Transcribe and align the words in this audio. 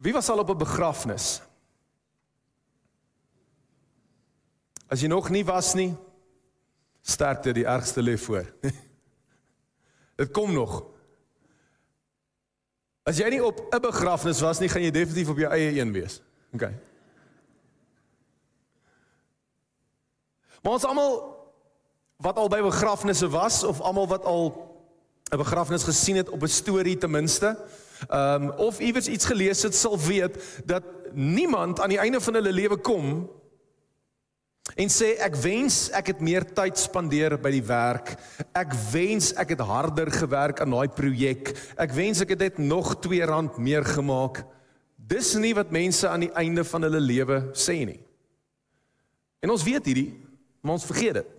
Wie 0.00 0.12
was 0.12 0.28
al 0.28 0.38
op 0.38 0.50
'n 0.50 0.56
begrafnis? 0.56 1.42
As 4.88 5.00
jy 5.00 5.06
nog 5.06 5.28
nie 5.30 5.44
was 5.44 5.74
nie, 5.74 5.96
sterkte 7.00 7.52
die 7.52 7.64
ergste 7.64 8.02
lê 8.02 8.16
voor. 8.18 8.46
Dit 10.20 10.30
kom 10.32 10.52
nog. 10.52 10.82
As 13.02 13.16
jy 13.16 13.28
nie 13.28 13.44
op 13.44 13.60
'n 13.74 13.80
begrafnis 13.80 14.40
was 14.40 14.58
nie, 14.58 14.68
gaan 14.68 14.82
jy 14.82 14.90
definitief 14.90 15.28
op 15.28 15.38
jou 15.38 15.52
eie 15.52 15.80
een 15.80 15.92
wees. 15.92 16.20
OK. 16.52 16.70
Maar 20.62 20.72
ons 20.72 20.84
almal 20.84 21.12
wat 22.16 22.36
al 22.36 22.48
by 22.48 22.60
begrafnisse 22.60 23.28
was 23.28 23.62
of 23.64 23.80
almal 23.80 24.08
wat 24.08 24.24
al 24.24 24.48
'n 25.32 25.36
begrafnis 25.36 25.84
gesien 25.84 26.16
het 26.16 26.28
op 26.28 26.42
'n 26.42 26.48
storie 26.48 26.98
ten 26.98 27.10
minste, 27.10 27.56
ehm 28.08 28.48
um, 28.48 28.50
of 28.56 28.80
iewers 28.80 29.08
iets 29.08 29.28
gelees 29.28 29.62
het, 29.62 29.74
sal 29.74 29.98
weet 29.98 30.38
dat 30.64 30.84
niemand 31.12 31.80
aan 31.80 31.92
die 31.92 31.98
einde 31.98 32.20
van 32.20 32.34
hulle 32.34 32.52
lewe 32.52 32.76
kom 32.76 33.28
en 34.76 34.90
sê 34.92 35.16
ek 35.18 35.34
wens 35.42 35.88
ek 35.96 36.12
het 36.12 36.20
meer 36.22 36.44
tyd 36.54 36.78
spandeer 36.78 37.34
by 37.42 37.50
die 37.50 37.64
werk. 37.66 38.12
Ek 38.54 38.74
wens 38.92 39.32
ek 39.40 39.56
het 39.56 39.64
harder 39.66 40.10
gewerk 40.14 40.60
aan 40.62 40.76
daai 40.76 40.92
projek. 40.94 41.50
Ek 41.80 41.94
wens 41.96 42.22
ek 42.22 42.36
het 42.36 42.44
net 42.44 42.60
nog 42.62 42.94
2 43.02 43.26
rand 43.26 43.58
meer 43.58 43.84
gemaak. 43.84 44.44
Dis 44.94 45.34
nie 45.34 45.54
wat 45.58 45.74
mense 45.74 46.06
aan 46.08 46.28
die 46.28 46.34
einde 46.38 46.64
van 46.64 46.86
hulle 46.86 47.02
lewe 47.02 47.42
sê 47.58 47.80
nie. 47.82 47.98
En 49.42 49.50
ons 49.50 49.64
weet 49.64 49.86
hierdie, 49.88 50.10
maar 50.62 50.76
ons 50.78 50.86
vergeet 50.86 51.22
dit. 51.22 51.36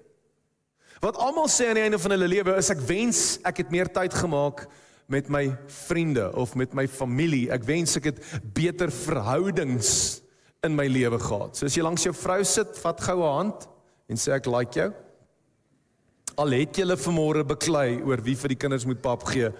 Wat 1.02 1.18
almal 1.18 1.48
sê 1.50 1.70
aan 1.70 1.80
die 1.80 1.86
einde 1.88 2.02
van 2.02 2.14
hulle 2.14 2.30
lewe 2.30 2.58
is 2.60 2.70
ek 2.74 2.82
wens 2.90 3.40
ek 3.48 3.64
het 3.64 3.72
meer 3.74 3.90
tyd 3.94 4.14
gemaak 4.14 4.68
met 5.12 5.30
my 5.30 5.52
vriende 5.68 6.30
of 6.36 6.56
met 6.56 6.74
my 6.74 6.88
familie. 6.88 7.50
Ek 7.52 7.66
wens 7.68 7.98
ek 8.00 8.12
het 8.14 8.22
beter 8.56 8.92
verhoudings 8.92 10.22
in 10.64 10.76
my 10.78 10.88
lewe 10.88 11.20
gehad. 11.20 11.58
So 11.58 11.68
as 11.68 11.76
jy 11.76 11.84
langs 11.84 12.06
jou 12.06 12.14
vrou 12.16 12.40
sit, 12.48 12.78
vat 12.80 13.02
gou 13.02 13.20
'n 13.20 13.36
hand 13.36 13.68
en 14.08 14.18
sê 14.18 14.32
ek 14.34 14.48
like 14.48 14.74
jou. 14.80 14.92
Al 16.38 16.52
het 16.56 16.78
jy 16.78 16.86
hulle 16.86 16.98
vanmôre 16.98 17.44
beklei 17.44 18.02
oor 18.02 18.22
wie 18.24 18.36
vir 18.36 18.50
die 18.50 18.62
kinders 18.64 18.86
moet 18.86 19.02
pap 19.02 19.24
gee. 19.24 19.52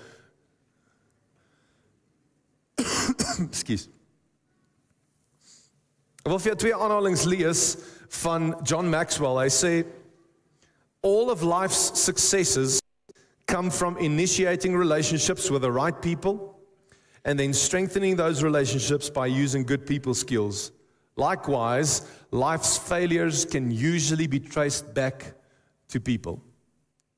Ekskuus. 3.50 3.90
Ek 6.22 6.30
wil 6.30 6.40
vir 6.40 6.52
jou 6.52 6.60
twee 6.64 6.76
aanhalinge 6.76 7.28
lees 7.28 7.78
van 8.22 8.54
John 8.64 8.90
Maxwell. 8.90 9.42
Hy 9.42 9.50
sê 9.50 9.86
all 11.04 11.30
of 11.34 11.42
life's 11.42 11.92
successes 11.98 12.80
come 13.52 13.70
from 13.70 13.98
initiating 13.98 14.74
relationships 14.74 15.52
with 15.52 15.62
the 15.62 15.72
right 15.72 16.02
people 16.02 16.58
and 17.26 17.38
then 17.38 17.54
strengthening 17.54 18.16
those 18.16 18.42
relationships 18.42 19.10
by 19.10 19.28
using 19.28 19.64
good 19.66 19.86
people 19.86 20.14
skills. 20.14 20.72
Likewise, 21.18 22.08
life's 22.32 22.78
failures 22.78 23.44
can 23.44 23.70
usually 23.70 24.26
be 24.26 24.40
traced 24.40 24.94
back 24.94 25.34
to 25.90 26.00
people. 26.00 26.42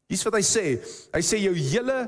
Dis 0.10 0.26
wat 0.26 0.34
hy 0.34 0.42
sê. 0.42 0.66
Hy 1.14 1.22
sê 1.22 1.38
jou 1.44 1.54
hele 1.54 2.00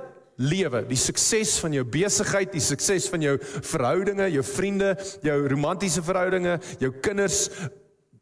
lewe, 0.42 0.82
die 0.90 1.00
sukses 1.00 1.54
van 1.62 1.78
jou 1.78 1.86
besigheid, 1.88 2.50
die 2.52 2.64
sukses 2.64 3.06
van 3.14 3.22
jou 3.24 3.36
verhoudinge, 3.40 4.28
jou 4.34 4.44
vriende, 4.44 4.96
jou 5.24 5.38
romantiese 5.54 6.02
verhoudinge, 6.04 6.58
jou 6.82 6.90
kinders, 7.06 7.46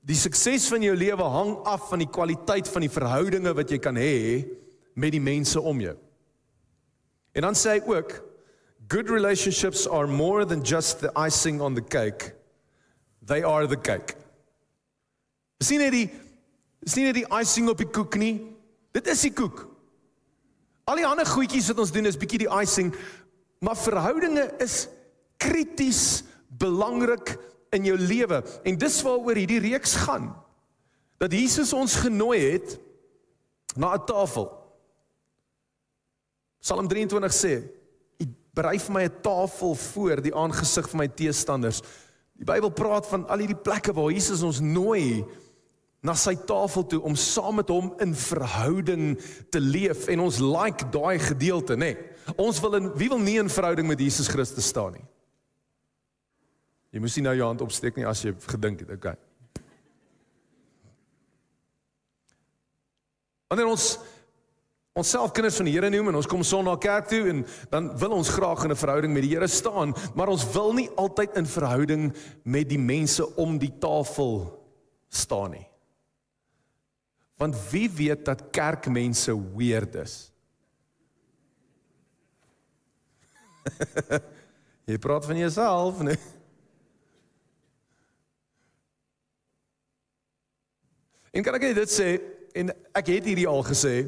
die 0.03 0.19
sukses 0.19 0.67
van 0.69 0.83
jou 0.83 0.93
lewe 0.99 1.31
hang 1.37 1.55
af 1.71 1.87
van 1.89 2.03
die 2.03 2.11
kwaliteit 2.11 2.67
van 2.69 2.83
die 2.83 2.91
verhoudinge 2.91 3.55
wat 3.55 3.71
jy 3.71 3.79
kan 3.81 3.97
hê 3.97 4.19
met 4.93 5.11
die 5.11 5.21
mense 5.21 5.61
om 5.61 5.81
jou. 5.81 5.95
En 7.33 7.41
dan 7.41 7.57
sê 7.57 7.77
hy 7.77 7.81
ook 7.89 8.19
good 8.87 9.09
relationships 9.09 9.87
are 9.87 10.07
more 10.07 10.45
than 10.45 10.61
just 10.61 10.99
the 10.99 11.11
icing 11.15 11.61
on 11.61 11.73
the 11.73 11.81
cake. 11.81 12.33
They 13.25 13.43
are 13.43 13.67
the 13.67 13.79
cake. 13.79 14.15
Sien 15.63 15.81
jy 15.81 15.89
die 15.93 16.07
sien 16.83 17.07
jy 17.07 17.13
die 17.21 17.29
icing 17.39 17.69
op 17.71 17.79
die 17.79 17.87
koek 17.87 18.17
nie? 18.19 18.35
Dit 18.93 19.07
is 19.07 19.23
die 19.23 19.31
koek. 19.33 19.63
Al 20.83 20.99
die 20.99 21.07
ander 21.07 21.25
goedjies 21.25 21.69
wat 21.71 21.79
ons 21.79 21.93
doen 21.95 22.09
is 22.09 22.19
bietjie 22.19 22.43
die 22.43 22.51
icing, 22.51 22.91
maar 23.63 23.79
verhoudinge 23.79 24.49
is 24.61 24.89
krities 25.39 26.23
belangrik 26.59 27.37
in 27.73 27.87
jou 27.87 27.95
lewe 27.97 28.41
en 28.67 28.79
dis 28.79 28.97
waaroor 29.05 29.39
hierdie 29.39 29.61
reeks 29.63 29.95
gaan. 30.03 30.33
Dat 31.23 31.31
Jesus 31.33 31.71
ons 31.73 31.95
genooi 32.03 32.39
het 32.51 32.75
na 33.79 33.95
'n 33.95 34.05
tafel. 34.05 34.62
Psalm 36.63 36.87
23 36.87 37.35
sê: 37.35 37.53
"U 38.23 38.25
berei 38.55 38.79
vir 38.79 38.93
my 38.93 39.03
'n 39.03 39.21
tafel 39.21 39.75
voor 39.75 40.21
die 40.21 40.35
aangesig 40.35 40.89
van 40.89 40.99
my 40.99 41.07
teestanders." 41.07 41.81
Die 42.39 42.45
Bybel 42.45 42.71
praat 42.71 43.07
van 43.07 43.27
al 43.27 43.43
hierdie 43.43 43.59
plekke 43.59 43.93
waar 43.93 44.11
Jesus 44.11 44.41
ons 44.41 44.59
nooi 44.59 45.25
na 46.01 46.15
sy 46.15 46.35
tafel 46.35 46.85
toe 46.87 47.01
om 47.01 47.15
saam 47.15 47.55
met 47.55 47.69
hom 47.69 47.93
in 47.99 48.15
verhouding 48.15 49.19
te 49.51 49.59
leef 49.59 50.07
en 50.07 50.19
ons 50.19 50.39
like 50.39 50.89
daai 50.91 51.19
gedeelte 51.19 51.75
nê. 51.75 51.93
Nee. 51.93 52.35
Ons 52.37 52.59
wil 52.63 52.75
in 52.75 52.89
wie 52.99 53.09
wil 53.09 53.19
nie 53.19 53.37
in 53.39 53.49
verhouding 53.49 53.87
met 53.87 53.99
Jesus 53.99 54.27
Christus 54.27 54.67
staan 54.67 54.93
nie. 54.93 55.05
Jy 56.91 56.99
moes 56.99 57.15
nie 57.15 57.23
nou 57.23 57.35
jou 57.35 57.47
hand 57.47 57.61
opsteek 57.61 57.95
nie 57.97 58.05
as 58.05 58.21
jy 58.23 58.33
gedink 58.47 58.83
het, 58.83 58.91
okay. 58.91 59.15
Wanneer 63.49 63.69
ons 63.69 63.97
onsself 64.93 65.31
kinders 65.33 65.55
van 65.57 65.65
die 65.65 65.73
Here 65.73 65.89
noem 65.89 66.11
en 66.11 66.19
ons 66.19 66.29
kom 66.29 66.43
Sondag 66.45 66.77
kerk 66.83 67.07
toe 67.09 67.23
en 67.31 67.45
dan 67.71 67.89
wil 67.97 68.11
ons 68.19 68.29
graag 68.29 68.63
in 68.63 68.71
'n 68.71 68.77
verhouding 68.77 69.13
met 69.13 69.23
die 69.25 69.33
Here 69.33 69.47
staan, 69.47 69.95
maar 70.15 70.27
ons 70.29 70.45
wil 70.53 70.73
nie 70.73 70.89
altyd 70.95 71.37
in 71.37 71.45
verhouding 71.45 72.13
met 72.43 72.69
die 72.69 72.79
mense 72.79 73.35
om 73.35 73.57
die 73.57 73.73
tafel 73.79 74.61
staan 75.09 75.51
nie. 75.51 75.67
Want 77.37 77.55
wie 77.71 77.89
weet 77.89 78.25
dat 78.25 78.51
kerkmense 78.51 79.33
weird 79.55 79.95
is? 79.95 80.31
Jy 84.89 84.97
praat 84.97 85.25
van 85.25 85.37
jouself, 85.37 86.01
nee. 86.01 86.17
En 91.31 91.43
kan 91.43 91.55
ek 91.57 91.73
dit 91.73 91.89
sê 91.89 92.21
en 92.53 92.69
ek 92.93 93.07
het 93.09 93.25
hierdie 93.25 93.47
al 93.49 93.63
gesê 93.65 94.05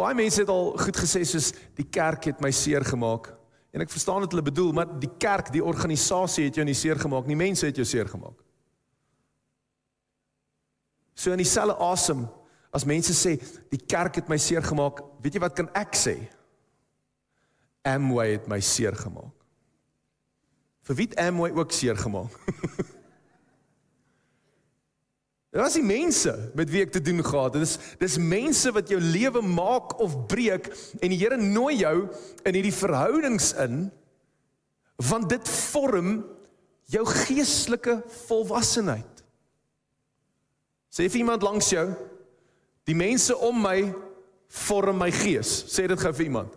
Baie 0.00 0.16
mense 0.16 0.40
het 0.40 0.48
al 0.48 0.70
goed 0.80 0.96
gesê 0.96 1.20
soos 1.28 1.50
die 1.76 1.84
kerk 1.84 2.30
het 2.30 2.40
my 2.40 2.48
seer 2.56 2.84
gemaak. 2.88 3.28
En 3.70 3.84
ek 3.84 3.92
verstaan 3.92 4.24
wat 4.24 4.32
hulle 4.32 4.46
bedoel, 4.46 4.72
maar 4.74 4.88
die 5.00 5.10
kerk, 5.20 5.50
die 5.52 5.62
organisasie 5.62 6.46
het 6.48 6.56
jou 6.56 6.64
nie 6.66 6.74
seer 6.74 6.98
gemaak 6.98 7.28
nie, 7.28 7.36
mense 7.38 7.68
het 7.68 7.76
jou 7.76 7.84
seer 7.86 8.08
gemaak. 8.08 8.38
So 11.14 11.34
in 11.34 11.42
dieselfde 11.42 11.76
asem 11.84 12.24
as 12.72 12.86
mense 12.88 13.12
sê 13.18 13.34
die 13.70 13.82
kerk 13.82 14.22
het 14.22 14.30
my 14.30 14.38
seer 14.40 14.64
gemaak, 14.64 15.02
weet 15.20 15.36
jy 15.36 15.42
wat 15.42 15.58
kan 15.58 15.68
ek 15.76 15.98
sê? 15.98 16.16
Amway 17.84 18.38
het 18.38 18.48
my 18.48 18.60
seer 18.64 18.96
gemaak. 18.96 19.36
Vir 20.88 20.96
wie 20.96 21.08
het 21.10 21.18
Amway 21.20 21.52
ook 21.52 21.76
seer 21.76 21.98
gemaak? 22.00 22.32
Dit 25.50 25.58
was 25.58 25.74
die 25.74 25.82
mense 25.82 26.32
met 26.54 26.70
wie 26.70 26.84
ek 26.84 26.92
te 26.94 27.02
doen 27.02 27.24
gehad 27.26 27.56
het. 27.56 27.64
Dis 27.64 27.96
dis 27.98 28.18
mense 28.22 28.70
wat 28.74 28.90
jou 28.90 29.00
lewe 29.02 29.42
maak 29.42 29.96
of 29.98 30.14
breek 30.30 30.70
en 31.00 31.10
die 31.10 31.18
Here 31.18 31.38
nooi 31.40 31.80
jou 31.82 31.96
in 32.46 32.54
hierdie 32.54 32.74
verhoudings 32.74 33.52
in 33.58 33.88
want 35.00 35.30
dit 35.32 35.48
vorm 35.72 36.18
jou 36.92 37.02
geestelike 37.08 38.02
volwassenheid. 38.26 39.22
Sê 40.92 41.06
vir 41.08 41.22
iemand 41.22 41.46
langs 41.46 41.70
jou, 41.72 41.86
die 42.84 42.96
mense 42.98 43.32
om 43.46 43.62
my 43.64 43.78
vorm 44.66 44.98
my 45.00 45.08
gees. 45.14 45.54
Sê 45.72 45.86
dit 45.88 46.00
gou 46.00 46.12
vir 46.18 46.26
iemand. 46.26 46.56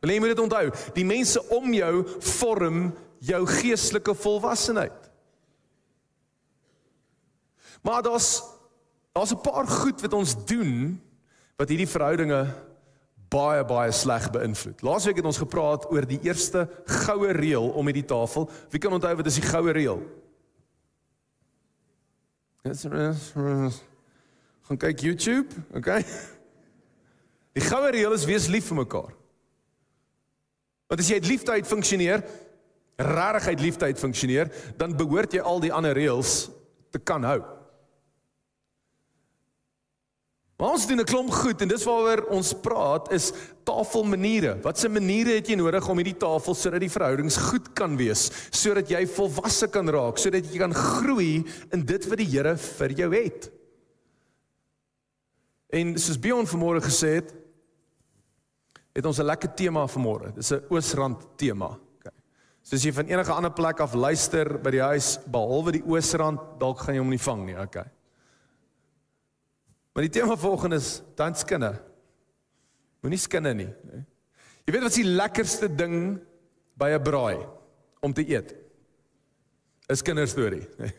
Wil 0.00 0.14
jy 0.14 0.22
moet 0.22 0.32
dit 0.32 0.42
onthou? 0.46 0.70
Die 0.96 1.04
mense 1.04 1.42
om 1.52 1.74
jou 1.74 1.92
vorm 2.38 2.86
jou 3.26 3.42
geestelike 3.50 4.14
volwassenheid. 4.16 5.06
Maar 7.82 8.02
daar's 8.02 8.42
daar's 9.12 9.32
'n 9.32 9.40
paar 9.40 9.66
goed 9.66 10.00
wat 10.00 10.12
ons 10.12 10.36
doen 10.44 11.00
wat 11.56 11.68
hierdie 11.68 11.88
verhoudinge 11.88 12.46
baie 13.32 13.64
baie 13.64 13.92
sleg 13.92 14.30
beïnvloed. 14.30 14.82
Laasweek 14.82 15.16
het 15.16 15.24
ons 15.24 15.40
gepraat 15.40 15.88
oor 15.90 16.06
die 16.06 16.20
eerste 16.22 16.68
goue 16.84 17.32
reël 17.32 17.70
om 17.72 17.86
hierdie 17.86 18.04
tafel. 18.04 18.50
Wie 18.70 18.80
kan 18.80 18.92
onthou 18.92 19.14
wat 19.16 19.26
is 19.26 19.40
die 19.40 19.48
goue 19.48 19.72
reël? 19.72 20.02
Gaan 24.66 24.80
kyk 24.82 25.00
YouTube, 25.00 25.54
okay? 25.74 26.02
Die 27.56 27.64
goue 27.64 27.90
reël 27.94 28.12
is 28.12 28.26
wees 28.28 28.48
lief 28.52 28.66
vir 28.68 28.76
mekaar. 28.82 29.12
Want 30.90 31.00
as 31.00 31.08
jy 31.08 31.14
uit 31.14 31.28
liefde 31.30 31.54
uit 31.56 31.66
funksioneer, 31.66 32.24
regtig 33.00 33.46
uit 33.46 33.60
liefde 33.60 33.84
uit 33.84 34.00
funksioneer, 34.00 34.50
dan 34.76 34.96
behoort 34.96 35.32
jy 35.32 35.40
al 35.40 35.62
die 35.62 35.72
ander 35.72 35.96
reëls 35.96 36.50
te 36.92 36.98
kan 36.98 37.24
hou. 37.24 37.38
Maar 40.56 40.72
ons 40.72 40.86
doen 40.88 41.00
'n 41.00 41.04
klomp 41.04 41.30
goed 41.30 41.60
en 41.60 41.68
dis 41.68 41.84
waaroor 41.84 42.24
ons 42.32 42.54
praat 42.64 43.12
is 43.12 43.32
tafelmaniere. 43.64 44.56
Watse 44.62 44.88
maniere 44.88 45.34
het 45.36 45.48
jy 45.48 45.54
nodig 45.54 45.88
om 45.88 45.96
hierdie 45.96 46.16
tafel 46.16 46.54
sodat 46.54 46.80
die 46.80 46.90
verhoudings 46.90 47.36
goed 47.36 47.74
kan 47.74 47.96
wees, 47.96 48.30
sodat 48.50 48.88
jy 48.88 49.06
volwasse 49.06 49.68
kan 49.68 49.88
raak, 49.88 50.18
sodat 50.18 50.46
jy 50.48 50.58
kan 50.58 50.72
groei 50.72 51.44
in 51.72 51.84
dit 51.84 52.08
wat 52.08 52.18
die 52.18 52.30
Here 52.30 52.56
vir 52.56 52.92
jou 52.92 53.14
het. 53.14 53.50
En 55.72 55.98
soos 55.98 56.18
Bjorn 56.18 56.46
vanmôre 56.46 56.80
gesê 56.80 57.20
het, 57.20 57.34
het 58.94 59.06
ons 59.06 59.18
'n 59.18 59.26
lekker 59.26 59.54
tema 59.54 59.86
vanmôre. 59.86 60.34
Dis 60.34 60.52
'n 60.52 60.64
Oosrand 60.70 61.36
tema. 61.36 61.78
Okay. 61.98 62.12
So 62.62 62.76
as 62.76 62.82
jy 62.82 62.92
van 62.92 63.06
enige 63.06 63.32
ander 63.32 63.52
plek 63.52 63.80
af 63.80 63.94
luister 63.94 64.58
by 64.58 64.70
die 64.70 64.82
huis 64.82 65.18
behalwe 65.26 65.72
die 65.72 65.84
Oosrand, 65.84 66.40
dalk 66.58 66.78
gaan 66.78 66.94
jy 66.94 67.00
hom 67.00 67.10
nie 67.10 67.18
vang 67.18 67.44
nie, 67.46 67.58
okay. 67.58 67.84
Maar 69.96 70.04
die 70.04 70.12
tema 70.12 70.34
volgende 70.36 70.76
is 70.76 71.00
dan 71.16 71.32
skinne. 71.34 71.70
Moenie 73.00 73.18
skinne 73.18 73.54
nie, 73.56 73.70
nee. 73.88 74.02
Jy 74.66 74.74
weet 74.74 74.82
wat 74.82 74.92
is 74.92 74.98
die 74.98 75.08
lekkerste 75.08 75.70
ding 75.72 76.18
by 76.76 76.90
'n 76.92 77.02
braai 77.02 77.46
om 78.04 78.12
te 78.12 78.20
eet? 78.28 78.52
'n 79.88 80.02
Kinderstorie, 80.04 80.68
nee. 80.76 80.92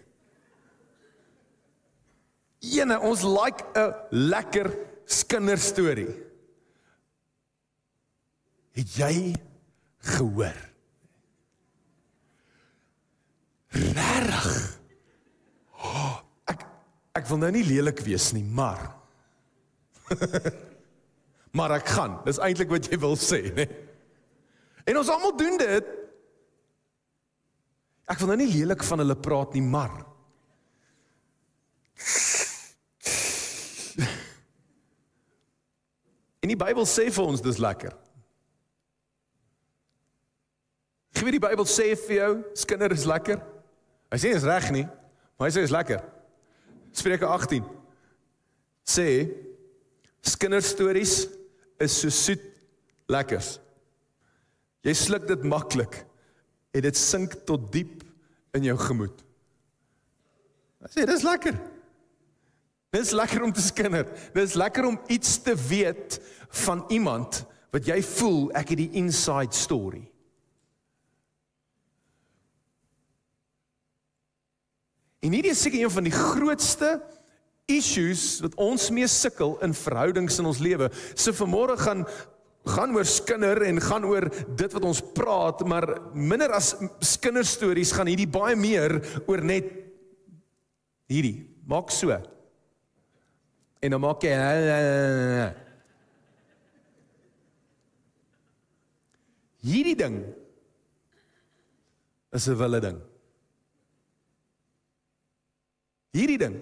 Ene, 2.74 3.00
ons 3.00 3.22
like 3.22 3.62
'n 3.76 3.94
lekker 4.10 4.74
kinderstorie. 5.28 6.16
Het 8.72 8.96
jy 8.96 9.36
gehoor? 9.98 10.58
Regtig? 13.70 14.27
Ek 17.18 17.26
wil 17.30 17.40
nou 17.42 17.50
nie 17.54 17.66
lelik 17.66 18.00
wees 18.06 18.30
nie, 18.36 18.46
maar 18.46 18.84
maar 21.58 21.74
ek 21.80 21.88
gaan. 21.90 22.20
Dis 22.28 22.38
eintlik 22.44 22.70
wat 22.70 22.86
jy 22.92 23.00
wil 23.02 23.18
sê, 23.20 23.40
né? 23.58 23.66
En 24.88 25.00
ons 25.02 25.10
almal 25.12 25.34
doen 25.40 25.58
dit. 25.60 25.86
Ek 28.08 28.22
wil 28.22 28.30
nou 28.32 28.38
nie 28.40 28.52
lelik 28.54 28.86
van 28.88 29.02
hulle 29.04 29.18
praat 29.20 29.58
nie, 29.58 29.66
maar 29.66 29.98
En 36.48 36.52
die 36.54 36.60
Bybel 36.60 36.86
sê 36.88 37.10
vir 37.12 37.26
ons 37.28 37.42
dis 37.44 37.58
lekker. 37.60 37.92
Gee 41.18 41.26
wie 41.26 41.34
die 41.34 41.42
Bybel 41.44 41.66
sê 41.68 41.90
vir 42.06 42.16
jou, 42.16 42.30
skinder 42.62 42.94
is 42.94 43.04
lekker. 43.10 43.42
Hy 44.14 44.20
sê 44.22 44.32
is 44.38 44.46
reg 44.48 44.70
nie, 44.72 44.86
maar 45.36 45.50
hy 45.50 45.56
sê 45.58 45.66
is 45.66 45.74
lekker. 45.74 46.06
Spreuke 46.98 47.28
18 47.30 47.66
sê 48.88 49.08
skinderstories 50.26 51.28
is 51.84 51.94
so 52.02 52.10
soet 52.10 52.44
lekkers. 53.12 53.58
Jy 54.88 54.96
sluk 54.98 55.28
dit 55.30 55.46
maklik 55.46 56.02
en 56.74 56.86
dit 56.86 56.98
sink 56.98 57.36
tot 57.48 57.70
diep 57.74 58.02
in 58.58 58.66
jou 58.70 58.78
gemoed. 58.82 59.24
Hy 60.82 60.94
sê 60.94 61.06
dis 61.10 61.26
lekker. 61.28 61.58
Dis 62.96 63.14
lekker 63.14 63.44
om 63.44 63.54
te 63.54 63.62
skinder. 63.62 64.08
Dis 64.34 64.56
lekker 64.58 64.88
om 64.88 65.00
iets 65.12 65.38
te 65.44 65.54
weet 65.68 66.20
van 66.64 66.86
iemand 66.94 67.44
wat 67.76 67.90
jy 67.90 68.00
voel 68.16 68.48
ek 68.58 68.74
het 68.74 68.82
die 68.86 68.94
inside 69.02 69.54
story. 69.54 70.06
En 75.26 75.34
hierdie 75.34 75.52
is 75.52 75.62
seker 75.62 75.82
een 75.82 75.94
van 75.94 76.06
die 76.06 76.14
grootste 76.14 76.98
issues 77.68 78.40
wat 78.46 78.56
ons 78.62 78.90
mee 78.96 79.08
sukkel 79.12 79.58
in 79.66 79.74
verhoudings 79.76 80.40
in 80.40 80.50
ons 80.50 80.62
lewe. 80.64 80.90
So 81.16 81.36
vanmôre 81.36 81.78
gaan 81.82 82.06
gaan 82.68 82.92
oor 82.96 83.08
skinder 83.08 83.62
en 83.64 83.80
gaan 83.80 84.04
oor 84.04 84.28
dit 84.60 84.74
wat 84.76 84.84
ons 84.84 85.00
praat, 85.16 85.62
maar 85.64 85.86
minder 86.12 86.52
as 86.52 86.74
skinderstories 87.00 87.94
gaan 87.96 88.10
hierdie 88.12 88.28
baie 88.28 88.58
meer 88.60 88.98
oor 89.24 89.40
net 89.40 89.70
hierdie. 91.08 91.48
Maak 91.64 91.94
so. 91.96 92.12
En 93.80 93.96
dan 93.96 94.04
maak 94.04 94.26
jy 94.28 94.36
Hierdie 99.68 99.96
ding 100.00 100.22
is 102.32 102.48
'n 102.48 102.56
wille 102.60 102.80
ding. 102.80 103.00
Hierdie 106.12 106.38
ding 106.38 106.56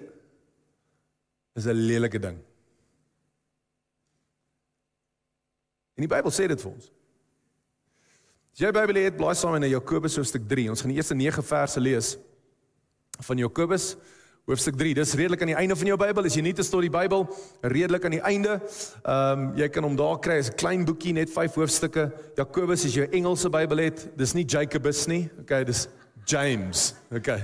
is 1.54 1.66
'n 1.66 1.72
lelike 1.72 2.18
ding. 2.18 2.38
En 5.96 6.04
die 6.04 6.12
Bybel 6.12 6.30
sê 6.30 6.46
dit 6.46 6.60
vir 6.60 6.72
ons. 6.72 6.90
As 8.52 8.60
jy 8.60 8.72
Bybel 8.72 9.02
het, 9.04 9.16
blaai 9.16 9.34
saam 9.34 9.54
in 9.54 9.70
Jakobus 9.70 10.16
hoofstuk 10.16 10.46
3. 10.48 10.70
Ons 10.70 10.80
gaan 10.80 10.92
die 10.92 10.96
eerste 10.96 11.14
9 11.14 11.42
verse 11.42 11.80
lees 11.80 12.16
van 13.20 13.38
Jakobus 13.40 13.96
hoofstuk 14.46 14.76
3. 14.76 14.94
Dis 14.94 15.14
redelik 15.18 15.40
aan 15.40 15.50
die 15.54 15.58
einde 15.58 15.76
van 15.76 15.86
jou 15.86 15.98
Bybel. 15.98 16.24
As 16.24 16.36
jy 16.38 16.42
nie 16.42 16.54
te 16.54 16.64
tot 16.64 16.84
die 16.84 16.92
Bybel 16.92 17.26
redelik 17.62 18.04
aan 18.04 18.16
die 18.16 18.22
einde, 18.22 18.60
ehm 19.02 19.46
um, 19.48 19.50
jy 19.56 19.68
kan 19.68 19.84
hom 19.88 19.96
daar 19.96 20.20
kry. 20.20 20.38
Is 20.38 20.50
'n 20.50 20.56
klein 20.56 20.84
boekie 20.84 21.12
net 21.12 21.30
5 21.30 21.54
hoofstukke. 21.54 22.12
Jakobus 22.36 22.84
as 22.84 22.94
jy 22.94 23.04
'n 23.06 23.12
Engelse 23.12 23.50
Bybel 23.50 23.78
het, 23.78 24.08
dis 24.16 24.34
nie 24.34 24.44
Jacobus 24.44 25.06
nie. 25.06 25.30
Okay, 25.40 25.64
dis 25.64 25.88
James. 26.24 26.94
Okay. 27.10 27.42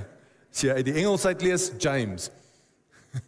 As 0.52 0.60
jy 0.60 0.69
uit 0.76 0.84
die 0.84 0.99
Engels 1.00 1.25
uit 1.25 1.43
lees, 1.43 1.72
James. 1.81 2.28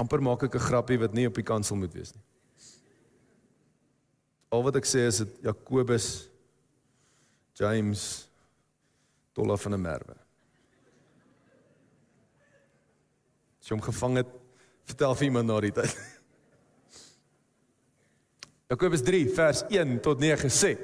amper 0.00 0.22
maak 0.24 0.42
ek 0.48 0.54
'n 0.56 0.66
grappie 0.70 0.98
wat 0.98 1.12
nie 1.12 1.26
op 1.28 1.34
die 1.36 1.44
kansel 1.44 1.76
moet 1.76 1.92
wees 1.92 2.14
nie. 2.14 2.24
Al 4.48 4.62
wat 4.64 4.76
ek 4.80 4.86
sê 4.88 5.04
is 5.04 5.18
dit 5.18 5.32
Jakobus 5.44 6.28
James 7.58 8.28
Tolla 9.34 9.56
van 9.56 9.72
der 9.72 9.80
Merwe. 9.80 10.16
As 13.60 13.68
jy 13.68 13.74
hom 13.76 13.84
gevang 13.84 14.16
het, 14.22 14.30
vertel 14.88 15.14
vir 15.14 15.24
iemand 15.28 15.46
na 15.50 15.60
die 15.60 15.72
tyd. 15.76 15.92
Jakobus 18.68 19.00
3 19.00 19.24
vers 19.32 19.62
1 19.72 19.96
tot 20.04 20.20
9 20.20 20.50
sê: 20.52 20.74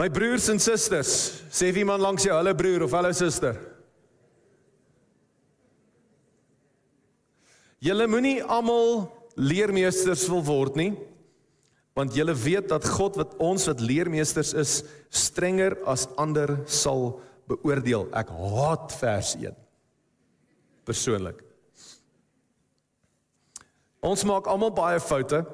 My 0.00 0.08
broers 0.08 0.48
en 0.48 0.60
susters, 0.62 1.12
sê 1.52 1.68
vir 1.68 1.84
iemand 1.84 2.00
langs 2.00 2.24
jou, 2.24 2.32
hallo 2.32 2.54
broer 2.56 2.86
of 2.86 2.96
hallo 2.96 3.12
suster. 3.12 3.58
Julle 7.84 8.06
moenie 8.08 8.40
almal 8.44 9.08
leermeesters 9.36 10.26
wil 10.32 10.40
word 10.44 10.80
nie, 10.80 10.90
want 11.96 12.16
julle 12.16 12.32
weet 12.36 12.70
dat 12.72 12.88
God 12.88 13.20
wat 13.20 13.36
ons 13.40 13.68
wat 13.68 13.84
leermeesters 13.84 14.54
is, 14.56 14.74
strenger 15.12 15.76
as 15.88 16.06
ander 16.20 16.56
sal 16.64 17.18
beoordeel. 17.50 18.08
Ek 18.16 18.32
haat 18.32 18.96
vers 19.00 19.36
1. 19.36 19.56
Persoonlik. 20.88 21.44
Ons 24.00 24.24
maak 24.24 24.48
almal 24.48 24.72
baie 24.72 25.00
foute. 25.04 25.44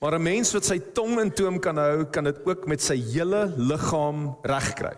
Maar 0.00 0.14
'n 0.16 0.22
mens 0.22 0.52
wat 0.52 0.64
sy 0.64 0.78
tong 0.78 1.20
in 1.20 1.32
toom 1.32 1.58
kan 1.60 1.76
hou, 1.76 2.04
kan 2.04 2.24
dit 2.24 2.38
ook 2.44 2.66
met 2.66 2.82
sy 2.82 2.96
hele 2.96 3.52
liggaam 3.56 4.36
regkry. 4.42 4.96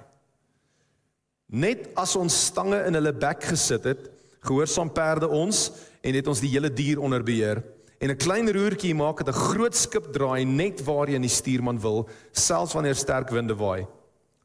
Net 1.47 1.89
as 1.95 2.17
ons 2.17 2.45
stange 2.47 2.85
in 2.87 2.95
hulle 2.95 3.13
bek 3.13 3.43
gesit 3.45 3.85
het, 3.85 4.11
gehoorsaam 4.41 4.93
perde 4.93 5.29
ons 5.29 5.73
en 6.01 6.15
het 6.15 6.27
ons 6.27 6.41
die 6.41 6.51
hele 6.51 6.71
dier 6.71 7.01
onder 7.01 7.23
beheer. 7.23 7.63
En 7.99 8.11
'n 8.11 8.17
klein 8.17 8.53
roertjie 8.53 8.95
maak 8.95 9.19
dit 9.19 9.29
'n 9.29 9.39
groot 9.39 9.75
skip 9.75 10.13
draai 10.13 10.45
net 10.45 10.85
waarheen 10.85 11.23
die 11.23 11.31
stuurman 11.31 11.81
wil, 11.81 12.09
selfs 12.33 12.73
wanneer 12.73 12.95
sterk 12.95 13.31
winde 13.31 13.55
waai. 13.55 13.87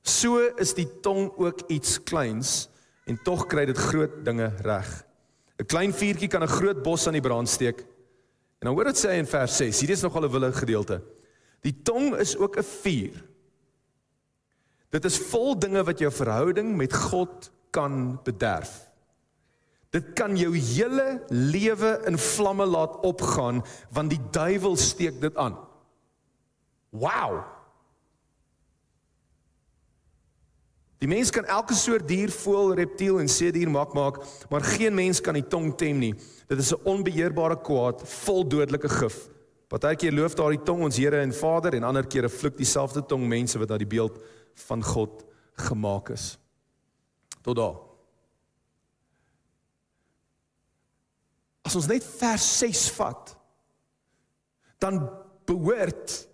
So 0.02 0.40
is 0.58 0.74
die 0.74 0.88
tong 1.02 1.32
ook 1.38 1.62
iets 1.68 2.04
kleins 2.04 2.70
en 3.06 3.20
tog 3.24 3.46
kry 3.48 3.66
dit 3.66 3.78
groot 3.78 4.26
dinge 4.26 4.52
reg. 4.62 5.06
'n 5.60 5.66
Klein 5.66 5.94
vuurtjie 5.94 6.28
kan 6.28 6.44
'n 6.44 6.48
groot 6.48 6.84
bos 6.84 7.08
aan 7.08 7.14
die 7.14 7.22
brand 7.22 7.50
steek. 7.50 7.86
En 8.58 8.68
dan 8.68 8.74
hoor 8.74 8.90
dit 8.90 8.98
sê 8.98 9.18
in 9.18 9.30
vers 9.30 9.58
6, 9.58 9.80
hierdie 9.80 9.98
is 9.98 10.02
nogal 10.06 10.26
'n 10.26 10.32
wille 10.32 10.52
gedeelte. 10.54 11.02
Die 11.62 11.82
tong 11.84 12.16
is 12.16 12.38
ook 12.38 12.58
'n 12.58 12.64
vuur. 12.64 13.24
Dit 14.90 15.06
is 15.06 15.18
vol 15.18 15.60
dinge 15.60 15.84
wat 15.84 16.00
jou 16.00 16.12
verhouding 16.12 16.76
met 16.76 16.94
God 16.94 17.52
kan 17.70 18.20
bederf. 18.24 18.88
Dit 19.90 20.14
kan 20.14 20.36
jou 20.38 20.56
hele 20.56 21.24
lewe 21.30 22.02
in 22.06 22.18
vlamme 22.18 22.66
laat 22.66 23.00
opgaan 23.08 23.64
want 23.92 24.10
die 24.10 24.22
duiwel 24.32 24.76
steek 24.76 25.22
dit 25.22 25.36
aan. 25.36 25.58
Wow. 26.90 27.57
Die 30.98 31.10
mens 31.10 31.30
kan 31.30 31.46
elke 31.46 31.76
soort 31.78 32.08
dier, 32.10 32.32
voël, 32.34 32.74
reptiel 32.80 33.20
en 33.22 33.30
seedier 33.30 33.70
maak 33.70 33.94
maak, 33.94 34.18
maar 34.50 34.66
geen 34.66 34.96
mens 34.98 35.22
kan 35.22 35.38
die 35.38 35.46
tong 35.46 35.70
tem 35.78 36.00
nie. 36.00 36.14
Dit 36.50 36.60
is 36.60 36.74
'n 36.74 36.82
onbeheerbare 36.84 37.62
kwaad, 37.62 38.02
vol 38.02 38.48
dodelike 38.48 38.90
gif. 38.90 39.30
Partykeer 39.68 40.14
loof 40.14 40.34
daardie 40.34 40.64
tong 40.64 40.84
ons 40.84 40.98
Here 40.98 41.20
en 41.22 41.34
Vader 41.34 41.76
en 41.76 41.84
ander 41.84 42.08
kere 42.08 42.30
vloek 42.30 42.58
dieselfde 42.58 43.06
tong 43.06 43.28
mense 43.28 43.60
wat 43.60 43.70
na 43.70 43.78
die 43.78 43.90
beeld 43.90 44.18
van 44.68 44.84
God 44.84 45.26
gemaak 45.68 46.10
is. 46.10 46.38
Tot 47.42 47.56
daar. 47.56 47.76
As 51.68 51.76
ons 51.76 51.88
net 51.88 52.04
vers 52.04 52.48
6 52.60 52.90
vat, 52.96 53.36
dan 54.80 55.02
behoort 55.46 56.28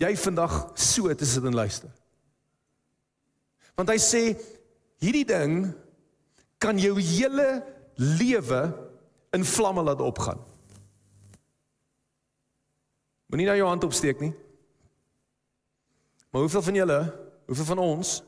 jy 0.00 0.16
vandag 0.16 0.72
so 0.74 1.14
te 1.14 1.28
sit 1.28 1.44
en 1.44 1.54
luister. 1.54 1.99
Want 3.80 3.88
hy 3.94 3.96
sê 3.96 4.22
hierdie 5.00 5.24
ding 5.24 5.70
kan 6.60 6.76
jou 6.76 6.98
hele 7.00 7.48
lewe 7.96 8.60
in 9.32 9.46
vlamme 9.48 9.84
laat 9.86 10.02
opgaan. 10.04 10.40
Moenie 13.32 13.46
nou 13.48 13.56
jou 13.56 13.68
hand 13.70 13.86
opsteek 13.86 14.20
nie. 14.20 14.34
Maar 16.28 16.44
hoeveel 16.44 16.66
van 16.66 16.78
julle, 16.82 16.98
hoeveel 17.48 17.70
van 17.72 17.82
ons 17.86 18.18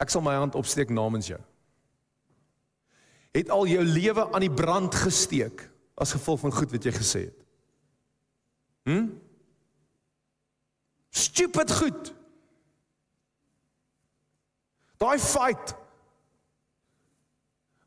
ek 0.00 0.12
sal 0.12 0.24
my 0.24 0.36
hand 0.36 0.56
opsteek 0.56 0.92
namens 0.92 1.28
jou. 1.32 1.40
Het 3.36 3.50
al 3.52 3.68
jou 3.68 3.82
lewe 3.84 4.26
aan 4.28 4.44
die 4.44 4.52
brand 4.52 4.94
gesteek 4.96 5.66
as 6.00 6.12
gevolg 6.16 6.40
van 6.44 6.54
goed 6.56 6.72
wat 6.72 6.84
jy 6.84 6.92
gesê 6.96 7.26
het. 7.28 7.42
Hm? 8.88 9.04
Stupid 11.10 11.72
goed. 11.80 12.14
Daai 15.00 15.18
fight 15.18 15.74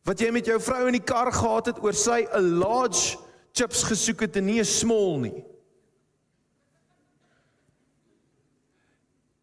wat 0.04 0.20
jy 0.20 0.32
met 0.36 0.48
jou 0.50 0.58
vrou 0.60 0.88
in 0.90 0.98
die 0.98 1.04
kar 1.06 1.30
gehad 1.32 1.70
het 1.70 1.80
oor 1.84 1.94
sy 1.96 2.26
'n 2.26 2.58
large 2.60 3.18
chips 3.54 3.84
gesoek 3.88 4.20
het 4.26 4.36
en 4.36 4.46
nie 4.46 4.60
'n 4.60 4.66
small 4.66 5.20
nie. 5.20 5.46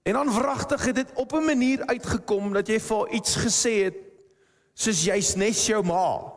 En 0.03 0.13
dan 0.13 0.33
wragtig 0.33 0.85
het 0.85 0.95
dit 0.95 1.13
op 1.15 1.33
'n 1.33 1.45
manier 1.45 1.87
uitgekom 1.87 2.53
dat 2.53 2.67
jy 2.69 2.81
vir 2.81 3.09
iets 3.09 3.37
gesê 3.37 3.85
het 3.85 3.97
soos 4.75 5.05
jy's 5.05 5.35
net 5.35 5.67
jou 5.67 5.85
ma. 5.85 6.33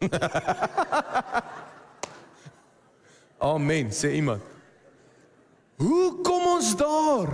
Amen, 3.38 3.92
sê 3.92 4.08
iemand. 4.12 4.53
Hoe 5.76 6.20
kom 6.22 6.46
ons 6.54 6.76
daar? 6.78 7.32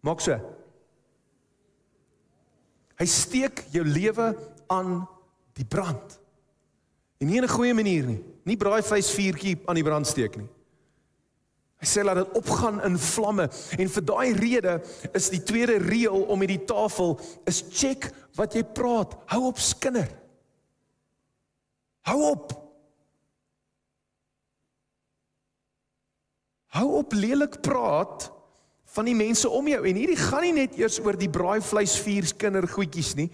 Maak 0.00 0.22
so. 0.24 0.38
Hy 2.98 3.06
steek 3.06 3.66
jou 3.74 3.84
lewe 3.86 4.32
aan 4.72 5.02
die 5.58 5.66
brand. 5.66 6.18
En 7.18 7.26
nie 7.26 7.36
in 7.36 7.44
'n 7.44 7.48
goeie 7.48 7.74
manier 7.74 8.06
nie. 8.06 8.24
Nie 8.44 8.56
braaivleis 8.56 9.10
vuurtjie 9.10 9.58
aan 9.66 9.74
die 9.74 9.84
brand 9.84 10.06
steek 10.06 10.36
nie. 10.36 10.48
Hy 11.78 11.86
sê 11.86 12.02
laat 12.02 12.16
dit 12.16 12.34
opgaan 12.34 12.80
in 12.82 12.98
vlamme 12.98 13.48
en 13.78 13.88
vir 13.88 14.04
daai 14.04 14.32
rede 14.34 14.82
is 15.14 15.28
die 15.30 15.42
tweede 15.42 15.78
reël 15.78 16.24
om 16.26 16.38
met 16.38 16.48
die 16.48 16.64
tafel 16.64 17.20
is 17.46 17.62
check 17.70 18.10
wat 18.34 18.54
jy 18.54 18.64
praat. 18.64 19.14
Hou 19.26 19.46
op 19.46 19.58
skinder. 19.58 20.08
Hou 22.02 22.22
op. 22.30 22.67
Hou 26.78 26.92
op 27.00 27.14
lelik 27.16 27.58
praat 27.64 28.28
van 28.94 29.08
die 29.08 29.16
mense 29.16 29.48
om 29.50 29.66
jou 29.68 29.80
en 29.82 29.98
hierdie 29.98 30.18
gaan 30.18 30.44
nie 30.46 30.54
net 30.60 30.76
eers 30.78 31.00
oor 31.02 31.18
die 31.18 31.30
braaivleis 31.30 31.96
vuur 32.04 32.30
kinder 32.38 32.68
goedjies 32.70 33.16
nie. 33.18 33.28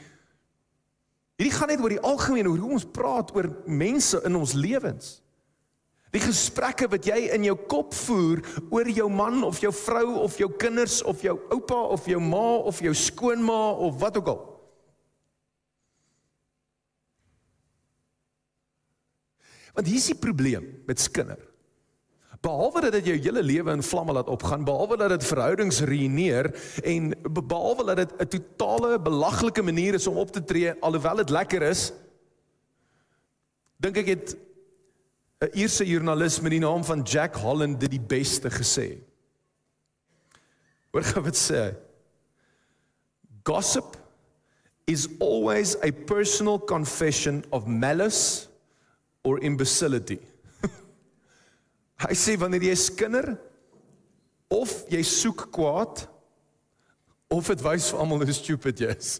Hierdie 1.36 1.52
gaan 1.52 1.70
net 1.72 1.82
oor 1.82 1.92
die 1.92 2.04
algemeen 2.04 2.48
oor 2.48 2.62
hoe 2.62 2.72
ons 2.78 2.88
praat 2.88 3.34
oor 3.36 3.50
mense 3.66 4.20
in 4.24 4.38
ons 4.38 4.54
lewens. 4.56 5.18
Die 6.14 6.22
gesprekke 6.22 6.86
wat 6.92 7.08
jy 7.10 7.24
in 7.34 7.44
jou 7.48 7.56
kop 7.68 7.94
voer 8.04 8.40
oor 8.70 8.88
jou 8.88 9.08
man 9.10 9.42
of 9.44 9.58
jou 9.62 9.72
vrou 9.74 10.20
of 10.22 10.38
jou 10.38 10.48
kinders 10.62 11.00
of 11.02 11.24
jou 11.26 11.34
oupa 11.52 11.80
of 11.96 12.06
jou 12.06 12.20
ma 12.22 12.44
of 12.70 12.78
jou 12.80 12.94
skoonma 12.94 13.62
of 13.82 13.98
wat 14.00 14.20
ook 14.22 14.30
al. 14.30 14.42
Want 19.74 19.90
hier 19.90 19.98
is 19.98 20.12
die 20.12 20.22
probleem 20.22 20.70
met 20.86 21.02
skinder. 21.02 21.53
Behalwe 22.44 22.82
dat 22.84 22.92
dit 22.98 23.06
jou 23.08 23.16
hele 23.16 23.42
lewe 23.42 23.72
in 23.72 23.82
vlamme 23.82 24.12
laat 24.12 24.28
opgaan, 24.28 24.66
behalwe 24.68 24.98
dat 25.00 25.14
dit 25.14 25.24
verhoudings 25.24 25.80
ruïneer 25.88 26.50
en 26.84 27.12
behalwe 27.24 27.86
dat 27.88 28.02
dit 28.02 28.12
'n 28.20 28.28
totale 28.36 28.98
belaglike 29.00 29.62
manier 29.62 29.94
is 29.94 30.06
om 30.06 30.18
op 30.20 30.32
te 30.32 30.44
tree 30.44 30.74
alhoewel 30.80 31.16
dit 31.16 31.30
lekker 31.30 31.62
is, 31.62 31.92
dink 33.80 33.96
ek 33.96 34.06
het 34.06 34.36
'n 35.40 35.58
Ierse 35.58 35.86
joernalis 35.86 36.40
met 36.40 36.50
die 36.50 36.60
naam 36.60 36.84
van 36.84 37.02
Jack 37.02 37.34
Holland 37.36 37.80
dit 37.80 37.90
die 37.90 38.00
beste 38.00 38.50
gesê. 38.50 38.98
Hoor 40.92 41.02
gou 41.02 41.24
wat 41.24 41.36
sê. 41.36 41.74
Gossip 43.42 43.96
is 44.86 45.08
always 45.20 45.76
a 45.82 45.90
personal 45.90 46.58
confession 46.58 47.44
of 47.50 47.66
malice 47.66 48.48
or 49.22 49.40
imbecility. 49.40 50.20
Hy 52.04 52.12
sê 52.12 52.36
wanneer 52.36 52.68
jy 52.68 52.74
skinder 52.76 53.34
of 54.52 54.72
jy 54.92 55.00
soek 55.08 55.46
kwaad 55.54 56.04
of 57.32 57.48
dit 57.48 57.62
wys 57.64 57.88
vir 57.90 58.02
almal 58.02 58.24
hoe 58.24 58.36
stupid 58.36 58.82
jy 58.82 58.90
is. 58.92 59.14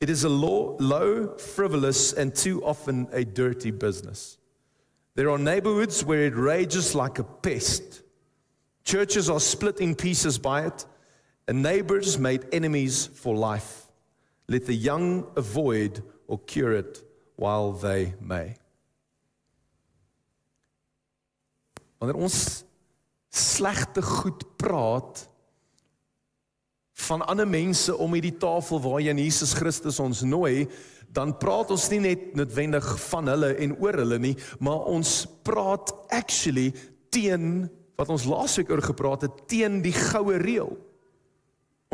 It 0.00 0.10
is 0.10 0.24
a 0.24 0.28
low, 0.28 0.76
low, 0.80 1.36
frivolous 1.38 2.12
and 2.12 2.34
too 2.34 2.62
often 2.64 3.06
a 3.12 3.24
dirty 3.24 3.70
business. 3.70 4.36
There 5.14 5.30
are 5.30 5.38
neighborhoods 5.38 6.04
where 6.04 6.26
it 6.26 6.34
rages 6.36 6.94
like 6.94 7.18
a 7.18 7.24
pest. 7.24 8.02
Churches 8.82 9.30
are 9.30 9.40
split 9.40 9.80
in 9.80 9.94
pieces 9.94 10.36
by 10.36 10.66
it, 10.66 10.84
and 11.48 11.62
neighbors 11.62 12.18
made 12.18 12.44
enemies 12.52 13.06
for 13.06 13.34
life. 13.34 13.86
Let 14.48 14.66
the 14.66 14.74
young 14.74 15.26
avoid 15.36 16.02
or 16.26 16.38
cure 16.40 16.72
it 16.72 17.02
while 17.36 17.72
they 17.72 18.14
may. 18.20 18.56
Wanneer 22.04 22.24
ons 22.26 22.38
slegte 23.34 24.02
goed 24.04 24.44
praat 24.60 25.24
van 27.08 27.24
ander 27.26 27.48
mense 27.48 27.90
om 27.98 28.12
hierdie 28.14 28.36
tafel 28.38 28.78
waar 28.84 29.00
jy 29.02 29.10
in 29.10 29.22
Jesus 29.24 29.54
Christus 29.58 29.98
ons 30.02 30.22
nooi, 30.22 30.68
dan 31.14 31.34
praat 31.38 31.72
ons 31.74 31.88
nie 31.90 32.00
net 32.04 32.32
noodwendig 32.38 32.86
van 33.08 33.30
hulle 33.30 33.52
en 33.62 33.74
oor 33.82 33.98
hulle 34.02 34.18
nie, 34.22 34.34
maar 34.62 34.86
ons 34.90 35.24
praat 35.46 35.90
actually 36.14 36.70
teen 37.14 37.66
wat 37.98 38.10
ons 38.10 38.26
laasweek 38.26 38.70
oor 38.74 38.82
gepraat 38.82 39.26
het, 39.26 39.44
teen 39.50 39.80
die 39.84 39.94
goue 39.94 40.38
reël. 40.42 40.72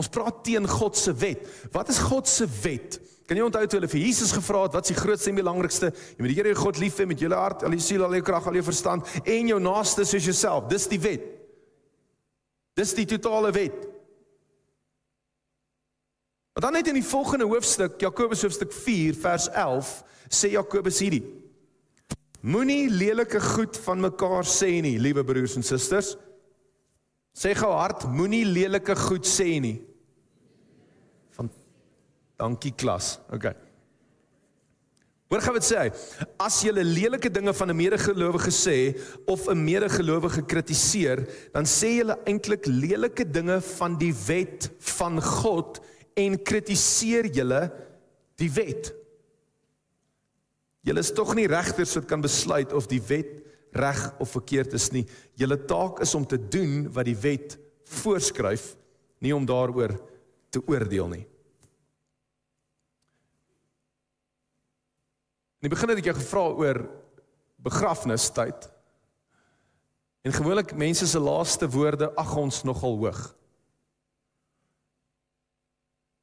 Ons 0.01 0.09
praat 0.13 0.45
teen 0.47 0.69
God 0.69 0.97
se 0.97 1.13
wet. 1.21 1.43
Wat 1.75 1.91
is 1.93 2.01
God 2.01 2.29
se 2.29 2.47
wet? 2.63 2.97
Kan 3.31 3.39
jy 3.39 3.45
onthou 3.47 3.67
toe 3.71 3.79
hulle 3.79 3.87
vir 3.93 4.01
Jesus 4.03 4.33
gevra 4.35 4.65
het 4.65 4.73
wat 4.75 4.89
is 4.89 4.91
die 4.91 4.99
grootste 4.99 5.29
en 5.31 5.37
belangrikste? 5.39 5.93
Jy 5.95 6.19
moet 6.19 6.33
die 6.33 6.35
Here 6.35 6.51
jou 6.51 6.57
God 6.65 6.79
lief 6.83 6.97
hê 6.99 7.05
met 7.07 7.21
jou 7.23 7.29
hart, 7.31 7.61
al 7.63 7.77
jou 7.77 7.85
siel, 7.85 8.03
al 8.03 8.17
jou 8.17 8.25
krag, 8.27 8.49
al 8.51 8.57
jou 8.59 8.65
verstand 8.67 9.13
en 9.23 9.51
jou 9.53 9.59
naaste 9.63 10.03
soos 10.03 10.25
jouself. 10.27 10.65
Dis 10.67 10.89
die 10.91 10.99
wet. 10.99 11.29
Dis 12.75 12.91
die 12.99 13.05
totale 13.07 13.53
wet. 13.55 13.77
Maar 16.57 16.65
dan 16.65 16.75
net 16.81 16.91
in 16.91 16.99
die 16.99 17.07
volgende 17.07 17.47
hoofstuk, 17.47 18.01
Jakobus 18.03 18.43
hoofstuk 18.43 18.75
4 18.75 19.15
vers 19.23 19.47
11, 19.55 19.93
sê 20.27 20.51
Jakobus 20.57 20.99
hierdie: 20.99 21.23
Moenie 22.43 22.89
lelike 22.91 23.39
goed 23.53 23.79
van 23.87 24.03
mekaar 24.09 24.43
sê 24.43 24.73
nie, 24.83 24.97
liewe 24.99 25.23
broers 25.23 25.55
en 25.55 25.71
susters. 25.71 26.17
Sê 27.31 27.55
gou 27.55 27.71
hard, 27.79 28.09
moenie 28.11 28.43
lelike 28.43 28.99
goed 29.07 29.31
sê 29.39 29.53
nie. 29.63 29.77
Dankie 32.41 32.73
klas. 32.73 33.19
OK. 33.33 33.51
Hoor 35.31 35.45
gou 35.45 35.53
wat 35.55 35.67
sê 35.67 35.77
hy. 35.79 35.91
As 36.43 36.57
jy 36.65 36.73
lelike 36.75 37.31
dinge 37.31 37.53
van 37.55 37.71
'n 37.71 37.77
medegelowige 37.77 38.51
sê 38.51 38.79
of 39.27 39.47
'n 39.47 39.65
medegelowige 39.65 40.43
kritiseer, 40.43 41.23
dan 41.53 41.65
sê 41.65 42.01
jy 42.01 42.17
eintlik 42.27 42.67
lelike 42.67 43.25
dinge 43.25 43.61
van 43.61 43.97
die 43.99 44.15
wet 44.27 44.71
van 44.81 45.23
God 45.23 45.79
en 46.17 46.43
kritiseer 46.43 47.31
jy 47.31 47.71
die 48.37 48.51
wet. 48.51 48.93
Julle 50.83 51.01
is 51.01 51.13
tog 51.13 51.35
nie 51.35 51.47
regters 51.47 51.95
wat 51.95 52.09
kan 52.09 52.21
besluit 52.21 52.73
of 52.73 52.89
die 52.89 53.03
wet 53.09 53.45
reg 53.73 54.15
of 54.19 54.31
verkeerd 54.31 54.73
is 54.75 54.91
nie. 54.91 55.07
Julle 55.37 55.57
taak 55.57 56.01
is 56.01 56.15
om 56.15 56.27
te 56.27 56.39
doen 56.39 56.89
wat 56.91 57.05
die 57.05 57.17
wet 57.17 57.59
voorskryf, 57.85 58.77
nie 59.21 59.35
om 59.35 59.47
daaroor 59.47 59.95
te 60.51 60.63
oordeel 60.67 61.09
nie. 61.09 61.30
In 65.61 65.69
die 65.69 65.75
begin 65.75 65.93
het 65.93 65.99
ek 66.01 66.09
jou 66.09 66.17
gevra 66.17 66.45
oor 66.57 66.79
begrafnistyd. 67.61 68.69
En 70.25 70.33
gewoonlik 70.33 70.73
mense 70.77 71.05
se 71.09 71.21
laaste 71.21 71.69
woorde 71.69 72.09
ag 72.17 72.33
ons 72.37 72.63
nogal 72.65 72.97
hoog. 73.03 73.21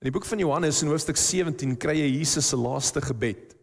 In 0.01 0.09
die 0.09 0.13
boek 0.13 0.25
van 0.29 0.41
Johannes 0.41 0.81
in 0.81 0.89
hoofstuk 0.89 1.17
17 1.21 1.77
kry 1.81 1.99
jy 1.99 2.09
Jesus 2.19 2.49
se 2.49 2.57
laaste 2.57 3.01
gebed 3.01 3.53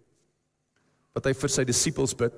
wat 1.15 1.29
hy 1.29 1.35
vir 1.39 1.53
sy 1.53 1.63
disippels 1.67 2.15
bid. 2.19 2.35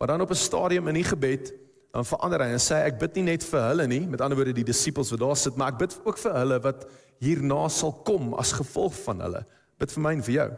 Maar 0.00 0.14
dan 0.14 0.24
op 0.24 0.30
'n 0.32 0.40
stadium 0.40 0.88
in 0.88 1.00
die 1.00 1.08
gebed 1.08 1.52
dan 1.92 2.04
verander 2.04 2.40
hy 2.40 2.52
en 2.52 2.60
sê 2.60 2.84
ek 2.88 2.98
bid 2.98 3.14
nie 3.16 3.22
net 3.22 3.44
vir 3.44 3.60
hulle 3.68 3.86
nie, 3.86 4.00
met 4.00 4.20
ander 4.20 4.36
woorde 4.36 4.52
die 4.52 4.64
disippels 4.64 5.10
wat 5.10 5.20
daar 5.20 5.36
sit, 5.36 5.56
maar 5.56 5.72
ek 5.72 5.78
bid 5.78 6.00
ook 6.04 6.18
vir 6.18 6.32
hulle 6.32 6.58
wat 6.60 6.88
hierna 7.20 7.68
sal 7.68 7.92
kom 7.92 8.34
as 8.34 8.52
gevolg 8.52 8.94
van 9.04 9.20
hulle. 9.20 9.44
Bid 9.78 9.92
vir 9.92 10.02
my 10.02 10.12
en 10.12 10.22
vir 10.22 10.34
jou. 10.34 10.50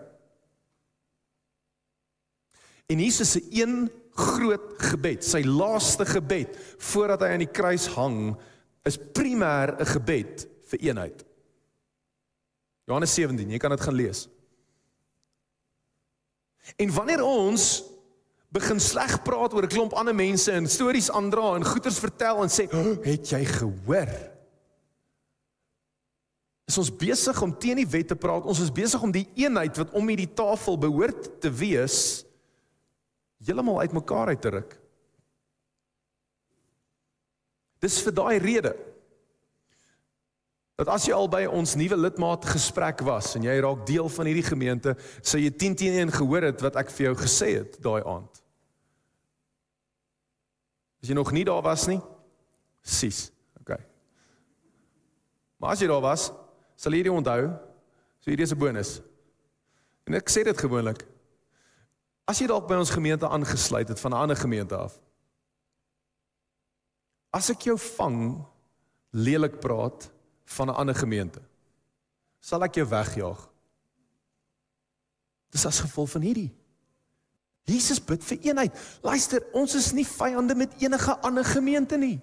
En 2.86 3.00
Jesus 3.00 3.30
se 3.30 3.42
een 3.50 3.90
groot 4.14 4.74
gebed, 4.90 5.24
sy 5.24 5.42
laaste 5.42 6.06
gebed 6.06 6.58
voordat 6.78 7.24
hy 7.24 7.32
aan 7.34 7.42
die 7.42 7.50
kruis 7.50 7.86
hang, 7.96 8.34
is 8.86 8.98
primêr 8.98 9.74
'n 9.80 9.86
gebed 9.86 10.46
vir 10.70 10.80
eenheid. 10.80 11.24
Johannes 12.84 13.14
17, 13.14 13.50
jy 13.50 13.58
kan 13.58 13.70
dit 13.70 13.80
gaan 13.80 13.94
lees. 13.96 14.28
En 16.76 16.92
wanneer 16.92 17.24
ons 17.24 17.82
begin 18.54 18.80
sleg 18.80 19.22
praat 19.22 19.54
oor 19.54 19.64
'n 19.64 19.72
klomp 19.72 19.92
ander 19.92 20.14
mense 20.14 20.52
en 20.52 20.68
stories 20.68 21.10
aandra 21.10 21.56
en 21.56 21.64
goeters 21.64 21.98
vertel 21.98 22.42
en 22.42 22.48
sê, 22.48 22.68
"Het 23.02 23.28
jy 23.28 23.44
gehoor?" 23.44 24.34
Is 26.66 26.78
ons 26.78 26.96
besig 26.96 27.42
om 27.42 27.58
teen 27.58 27.76
die 27.76 27.88
wet 27.88 28.08
te 28.08 28.16
praat. 28.16 28.44
Ons 28.44 28.60
is 28.60 28.72
besig 28.72 29.02
om 29.02 29.10
die 29.10 29.28
eenheid 29.34 29.76
wat 29.76 29.90
om 29.92 30.08
hierdie 30.08 30.32
tafel 30.34 30.78
behoort 30.78 31.40
te 31.40 31.50
wees 31.50 32.23
heeltemal 33.46 33.80
uitmekaar 33.84 34.32
uit 34.32 34.40
te 34.40 34.52
ruk. 34.54 34.74
Dis 37.84 38.00
vir 38.04 38.14
daai 38.16 38.38
rede 38.40 38.72
dat 40.74 40.88
as 40.90 41.04
jy 41.06 41.14
al 41.14 41.28
by 41.30 41.44
ons 41.46 41.76
nuwe 41.78 41.96
lidmaat 42.00 42.48
gesprek 42.50 43.04
was 43.06 43.36
en 43.38 43.44
jy 43.46 43.52
raak 43.62 43.84
deel 43.86 44.08
van 44.10 44.26
hierdie 44.26 44.46
gemeente, 44.46 44.96
sou 45.22 45.38
jy 45.38 45.52
10 45.54 45.76
teen 45.78 45.98
1 46.08 46.14
gehoor 46.16 46.48
het 46.48 46.64
wat 46.66 46.80
ek 46.82 46.90
vir 46.96 47.06
jou 47.06 47.14
gesê 47.20 47.50
het 47.60 47.76
daai 47.84 48.02
aand. 48.02 48.40
As 50.98 51.12
jy 51.12 51.14
nog 51.14 51.30
nie 51.36 51.44
daar 51.46 51.62
was 51.62 51.86
nie, 51.86 52.00
sies. 52.82 53.28
OK. 53.60 53.76
Maar 55.60 55.76
as 55.76 55.84
jy 55.84 55.88
daar 55.92 56.02
was, 56.02 56.32
sal 56.74 56.96
jy 56.96 57.04
dit 57.06 57.14
onthou. 57.14 57.52
So 58.24 58.32
hierdie 58.32 58.48
is 58.48 58.52
'n 58.52 58.58
bonus. 58.58 59.00
En 60.08 60.14
ek 60.14 60.28
sê 60.28 60.42
dit 60.42 60.58
gewoonlik. 60.58 61.06
As 62.24 62.40
jy 62.40 62.48
dalk 62.48 62.68
by 62.68 62.78
ons 62.80 62.92
gemeente 62.92 63.28
aangesluit 63.28 63.88
het 63.88 64.00
van 64.00 64.12
'n 64.12 64.20
ander 64.24 64.36
gemeente 64.36 64.76
af. 64.76 64.98
As 67.30 67.50
ek 67.50 67.62
jou 67.62 67.78
vang 67.78 68.44
lelik 69.10 69.60
praat 69.60 70.10
van 70.44 70.68
'n 70.68 70.74
ander 70.74 70.94
gemeente, 70.94 71.42
sal 72.40 72.62
ek 72.64 72.74
jou 72.74 72.88
wegjaag. 72.88 73.50
Dis 75.50 75.66
as 75.66 75.80
gevolg 75.80 76.10
van 76.10 76.20
hierdie. 76.20 76.54
Jesus 77.64 78.04
bid 78.04 78.24
vir 78.24 78.38
eenheid. 78.38 78.98
Luister, 79.02 79.44
ons 79.52 79.74
is 79.74 79.92
nie 79.92 80.06
vyande 80.06 80.54
met 80.54 80.74
enige 80.82 81.18
ander 81.24 81.44
gemeente 81.44 81.96
nie. 81.96 82.20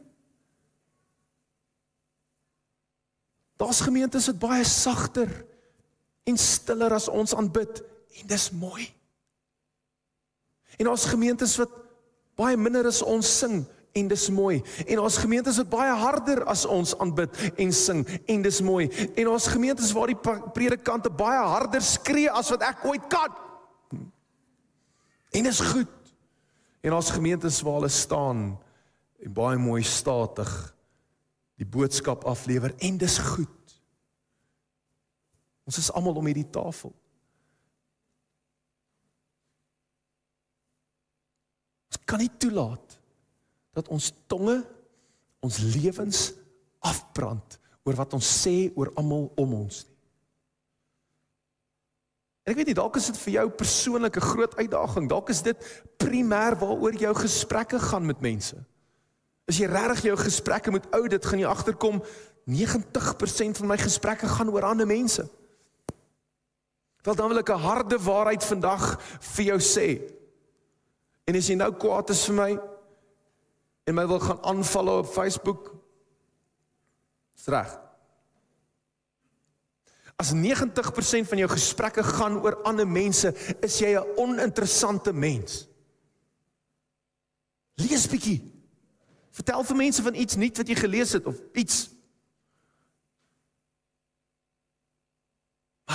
Daar's 3.58 3.82
gemeentes 3.82 4.26
wat 4.26 4.40
baie 4.40 4.64
sagter 4.64 5.46
en 6.24 6.38
stiller 6.38 6.94
as 6.94 7.08
ons 7.08 7.34
aanbid 7.36 7.82
en 8.22 8.28
dis 8.28 8.52
mooi. 8.52 8.94
En 10.82 10.90
ons 10.90 11.06
gemeentes 11.06 11.54
wat 11.62 11.78
baie 12.40 12.58
minder 12.58 12.90
as 12.90 13.04
ons 13.06 13.28
sing 13.42 13.62
en 13.92 14.08
dis 14.08 14.26
mooi. 14.34 14.62
En 14.88 15.04
ons 15.04 15.18
gemeentes 15.22 15.60
wat 15.62 15.70
baie 15.70 15.94
harder 16.02 16.44
as 16.50 16.66
ons 16.66 16.96
aanbid 17.04 17.38
en 17.60 17.74
sing 17.76 18.04
en 18.26 18.46
dis 18.46 18.62
mooi. 18.66 18.88
En 19.20 19.34
ons 19.36 19.48
gemeentes 19.54 19.92
waar 19.94 20.14
die 20.14 20.20
predikante 20.56 21.12
baie 21.14 21.42
harder 21.54 21.84
skree 21.86 22.32
as 22.32 22.50
wat 22.54 22.66
ek 22.72 22.86
ooit 22.88 23.08
kan. 23.12 23.36
En 25.32 25.48
is 25.48 25.62
goed. 25.72 25.98
En 26.82 26.98
ons 26.98 27.14
gemeentes 27.14 27.62
waar 27.62 27.82
hulle 27.82 27.94
staan 27.94 28.46
en 29.22 29.34
baie 29.38 29.60
mooi 29.62 29.84
statig 29.86 30.50
die 31.62 31.68
boodskap 31.70 32.26
aflewer 32.26 32.74
en 32.82 32.98
dis 32.98 33.20
goed. 33.22 33.76
Ons 35.70 35.78
is 35.78 35.92
almal 35.94 36.18
om 36.18 36.26
hierdie 36.26 36.50
tafel. 36.50 36.90
Kan 42.06 42.20
nie 42.20 42.32
toelaat 42.38 43.00
dat 43.74 43.88
ons 43.88 44.12
tonge 44.28 44.62
ons 45.42 45.58
lewens 45.58 46.34
afbrand 46.80 47.60
oor 47.84 47.98
wat 47.98 48.14
ons 48.14 48.28
sê 48.44 48.72
oor 48.76 48.92
almal 49.00 49.32
om 49.42 49.54
ons 49.64 49.86
nie. 49.86 49.92
Ek 52.52 52.58
weet 52.58 52.72
nie 52.72 52.78
dalk 52.78 52.98
is 52.98 53.08
dit 53.12 53.20
vir 53.22 53.34
jou 53.36 53.48
persoonlik 53.62 54.18
'n 54.18 54.30
groot 54.34 54.56
uitdaging. 54.58 55.08
Dalk 55.08 55.30
is 55.30 55.42
dit 55.42 55.58
primêr 55.98 56.58
waaroor 56.58 56.94
jou 56.94 57.14
gesprekke 57.14 57.80
gaan 57.80 58.06
met 58.06 58.22
mense. 58.22 58.58
As 59.48 59.58
jy 59.58 59.66
regtig 59.66 60.04
jou 60.04 60.18
gesprekke 60.18 60.72
met 60.72 60.88
ou 60.94 61.08
dit 61.08 61.26
gaan 61.26 61.40
jy 61.40 61.46
agterkom 61.46 62.02
90% 62.46 63.58
van 63.58 63.68
my 63.68 63.78
gesprekke 63.78 64.28
gaan 64.28 64.50
oor 64.50 64.64
ander 64.64 64.88
mense. 64.88 65.30
Wel 67.04 67.16
dan 67.16 67.30
wil 67.30 67.40
ek 67.40 67.50
'n 67.50 67.60
harde 67.60 67.98
waarheid 67.98 68.44
vandag 68.44 69.00
vir 69.20 69.46
jou 69.46 69.60
sê. 69.60 70.02
En 71.30 71.38
as 71.38 71.48
jy 71.48 71.56
nou 71.56 71.72
kwaad 71.78 72.10
is 72.14 72.24
vir 72.30 72.38
my, 72.38 72.52
en 73.90 73.98
my 73.98 74.06
wil 74.08 74.20
gaan 74.20 74.42
aanval 74.44 74.92
op 75.00 75.10
Facebook. 75.12 75.72
Dis 77.36 77.50
reg. 77.52 77.72
As 80.22 80.34
90% 80.38 81.30
van 81.32 81.42
jou 81.42 81.50
gesprekke 81.50 82.04
gaan 82.06 82.38
oor 82.44 82.60
ander 82.68 82.88
mense, 82.88 83.34
is 83.62 83.80
jy 83.80 83.98
'n 83.98 84.18
oninteressante 84.18 85.14
mens. 85.14 85.68
Lees 87.76 88.08
bietjie. 88.08 88.42
Vertel 89.32 89.64
vir 89.64 89.76
mense 89.76 90.02
van 90.02 90.16
iets 90.16 90.36
nuut 90.36 90.58
wat 90.58 90.68
jy 90.68 90.76
gelees 90.76 91.12
het 91.12 91.26
of 91.26 91.40
iets. 91.54 91.90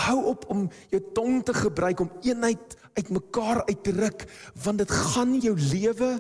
Hou 0.07 0.19
op 0.33 0.47
om 0.53 0.67
jou 0.93 1.03
tong 1.15 1.43
te 1.45 1.55
gebruik 1.55 2.01
om 2.01 2.13
eenheid 2.23 2.77
uitmekaar 2.97 3.65
uit 3.67 3.83
te 3.85 3.93
ruk, 3.93 4.25
want 4.63 4.79
dit 4.79 4.91
gaan 4.91 5.37
jou 5.41 5.55
lewe 5.59 6.11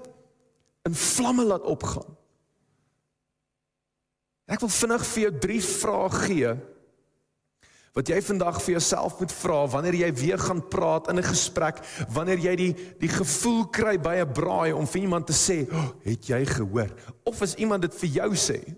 in 0.86 0.94
vlamme 0.94 1.44
laat 1.44 1.66
opgaan. 1.66 2.16
Ek 4.46 4.62
wil 4.62 4.70
vinnig 4.70 5.04
vir 5.10 5.22
jou 5.26 5.34
drie 5.42 5.62
vrae 5.64 6.10
gee 6.22 6.56
wat 7.96 8.10
jy 8.12 8.18
vandag 8.20 8.58
vir 8.60 8.74
jouself 8.74 9.14
moet 9.22 9.32
vra 9.32 9.62
wanneer 9.72 9.96
jy 10.02 10.10
weer 10.18 10.40
gaan 10.40 10.60
praat 10.68 11.08
in 11.08 11.16
'n 11.16 11.24
gesprek, 11.24 11.80
wanneer 12.12 12.38
jy 12.38 12.56
die 12.56 12.72
die 13.00 13.08
gevoel 13.08 13.64
kry 13.72 13.96
by 13.96 14.20
'n 14.20 14.32
braai 14.32 14.72
om 14.72 14.86
vir 14.86 15.02
iemand 15.02 15.26
te 15.26 15.32
sê, 15.32 15.66
oh, 15.72 15.88
"Het 16.04 16.26
jy 16.28 16.44
gehoor?" 16.44 16.92
of 17.24 17.42
as 17.42 17.54
iemand 17.54 17.82
dit 17.82 17.94
vir 17.94 18.08
jou 18.08 18.30
sê. 18.34 18.76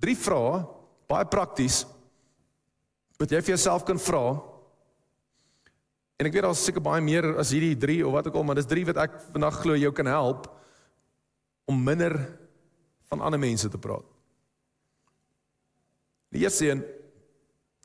Drie 0.00 0.16
vrae, 0.16 0.64
baie 1.10 1.26
prakties 1.26 1.82
wat 3.20 3.34
jy 3.34 3.42
vir 3.42 3.56
jouself 3.56 3.84
kan 3.84 3.98
vra 4.00 4.24
En 6.20 6.28
ek 6.28 6.34
weet 6.36 6.44
daar's 6.44 6.60
seker 6.60 6.84
baie 6.84 7.00
meer 7.00 7.24
as 7.40 7.48
hierdie 7.54 7.78
3 7.80 8.02
of 8.04 8.12
wat 8.12 8.26
ook 8.28 8.34
al, 8.36 8.44
maar 8.44 8.58
dis 8.58 8.68
3 8.68 8.84
wat 8.90 8.98
ek 9.06 9.14
vandag 9.32 9.56
glo 9.62 9.76
jou 9.80 9.90
kan 9.96 10.08
help 10.10 10.50
om 11.70 11.78
minder 11.80 12.12
van 13.08 13.22
ander 13.24 13.40
mense 13.40 13.70
te 13.72 13.80
praat. 13.80 14.04
Die 16.30 16.42
eerste 16.44 16.68
een, 16.68 16.82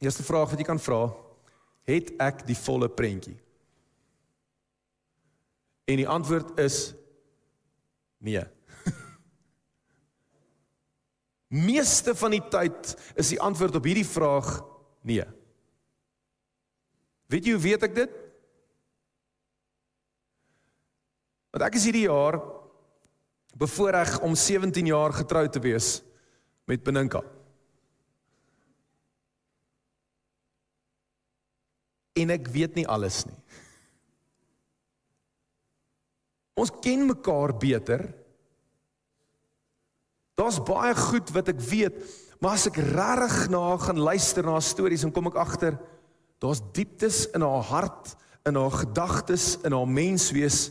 die 0.01 0.09
eerste 0.09 0.25
vraag 0.27 0.51
wat 0.51 0.59
jy 0.59 0.67
kan 0.67 0.83
vra, 0.83 0.99
het 1.87 2.11
ek 2.19 2.43
die 2.49 2.57
volle 2.59 2.89
prentjie? 2.91 3.37
En 5.87 6.01
die 6.01 6.09
antwoord 6.09 6.59
is 6.59 6.91
nee. 8.19 8.43
Meeste 11.53 12.15
van 12.17 12.33
die 12.33 12.43
tyd 12.49 12.95
is 13.15 13.29
die 13.33 13.41
antwoord 13.41 13.77
op 13.77 13.85
hierdie 13.85 14.07
vraag 14.07 14.49
nee. 15.05 15.25
Weet 17.29 17.45
jy 17.45 17.53
hoe 17.55 17.61
weet 17.61 17.85
ek 17.85 17.95
dit? 17.97 18.17
Want 21.55 21.65
ek 21.69 21.77
is 21.79 21.85
hierdie 21.87 22.07
jaar 22.09 22.39
bevoorreg 23.55 24.17
om 24.25 24.35
17 24.35 24.89
jaar 24.91 25.13
getrou 25.15 25.45
te 25.47 25.61
wees 25.63 26.01
met 26.67 26.83
Beninka. 26.83 27.21
En 32.15 32.31
ek 32.35 32.49
weet 32.51 32.75
nie 32.79 32.87
alles 32.87 33.21
nie. 33.27 33.37
Ons 36.55 36.71
ken 36.83 37.03
mekaar 37.07 37.51
beter. 37.59 38.05
Daar's 40.35 40.59
baie 40.63 40.95
goed 40.95 41.31
wat 41.35 41.49
ek 41.53 41.61
weet, 41.63 41.99
maar 42.43 42.57
as 42.57 42.67
ek 42.67 42.77
regtig 42.77 43.49
na 43.53 43.63
gaan 43.79 44.01
luister 44.03 44.43
na 44.45 44.59
stories 44.59 45.05
en 45.07 45.13
kom 45.15 45.31
ek 45.31 45.39
agter 45.39 45.77
daar's 46.43 46.59
dieptes 46.75 47.23
in 47.33 47.41
haar 47.45 47.63
hart, 47.69 48.11
in 48.45 48.59
haar 48.59 48.75
gedagtes, 48.83 49.55
in 49.63 49.73
haar 49.73 49.87
menswees 49.87 50.69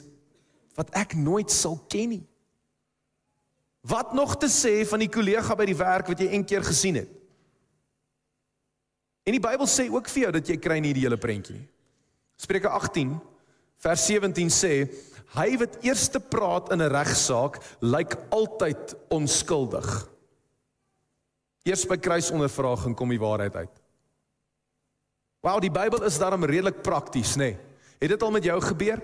wat 0.77 0.91
ek 0.99 1.17
nooit 1.17 1.51
sal 1.55 1.79
ken 1.89 2.13
nie. 2.17 2.25
Wat 3.85 4.13
nog 4.17 4.37
te 4.41 4.49
sê 4.53 4.83
van 4.89 5.03
die 5.03 5.11
kollega 5.13 5.57
by 5.57 5.67
die 5.69 5.77
werk 5.77 6.09
wat 6.13 6.21
jy 6.21 6.31
een 6.33 6.45
keer 6.49 6.65
gesien 6.65 7.01
het? 7.03 7.11
En 9.25 9.33
die 9.33 9.43
Bybel 9.43 9.69
sê 9.71 9.87
ook 9.89 10.09
vir 10.13 10.27
jou 10.27 10.33
dat 10.37 10.49
jy 10.49 10.57
kry 10.61 10.79
nie 10.85 10.93
die 10.97 11.05
hele 11.07 11.21
prentjie 11.21 11.57
nie. 11.57 11.69
Spreuke 12.41 12.69
18 12.69 13.15
vers 13.85 14.07
17 14.09 14.53
sê 14.53 14.73
hy 15.35 15.57
wat 15.59 15.79
eerste 15.83 16.21
praat 16.21 16.71
in 16.73 16.83
'n 16.83 16.93
regsaak 16.93 17.59
lyk 17.81 18.17
altyd 18.31 18.95
onskuldig. 19.11 20.09
Eers 21.65 21.87
by 21.87 21.97
kruisondervraging 21.97 22.95
kom 22.95 23.09
die 23.09 23.21
waarheid 23.21 23.57
uit. 23.57 23.81
Wow, 25.41 25.61
die 25.61 25.71
Bybel 25.71 26.05
is 26.05 26.19
daarom 26.19 26.45
redelik 26.45 26.83
prakties, 26.83 27.37
nê? 27.37 27.53
Nee. 27.53 27.59
Het 28.01 28.09
dit 28.09 28.23
al 28.23 28.31
met 28.31 28.45
jou 28.45 28.61
gebeur? 28.61 29.01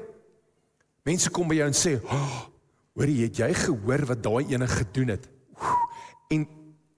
Mense 1.04 1.30
kom 1.30 1.48
by 1.48 1.54
jou 1.54 1.66
en 1.66 1.76
sê, 1.76 2.00
oh, 2.04 2.40
"Hoor 2.94 3.08
jy, 3.08 3.22
het 3.22 3.36
jy 3.36 3.54
gehoor 3.54 4.06
wat 4.06 4.22
daai 4.22 4.44
ene 4.52 4.66
gedoen 4.66 5.08
het?" 5.08 5.28
En 6.28 6.48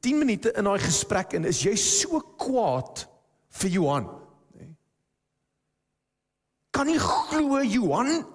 10 0.00 0.18
minute 0.18 0.52
in 0.52 0.64
daai 0.64 0.78
gesprek 0.78 1.32
en 1.32 1.44
is 1.44 1.62
jy 1.62 1.76
so 1.76 2.20
kwaad 2.20 3.06
vir 3.48 3.70
Johan. 3.70 4.08
Nee. 4.58 4.76
Kan 6.70 6.86
nie 6.86 6.98
glo 6.98 7.62
Johan. 7.62 8.26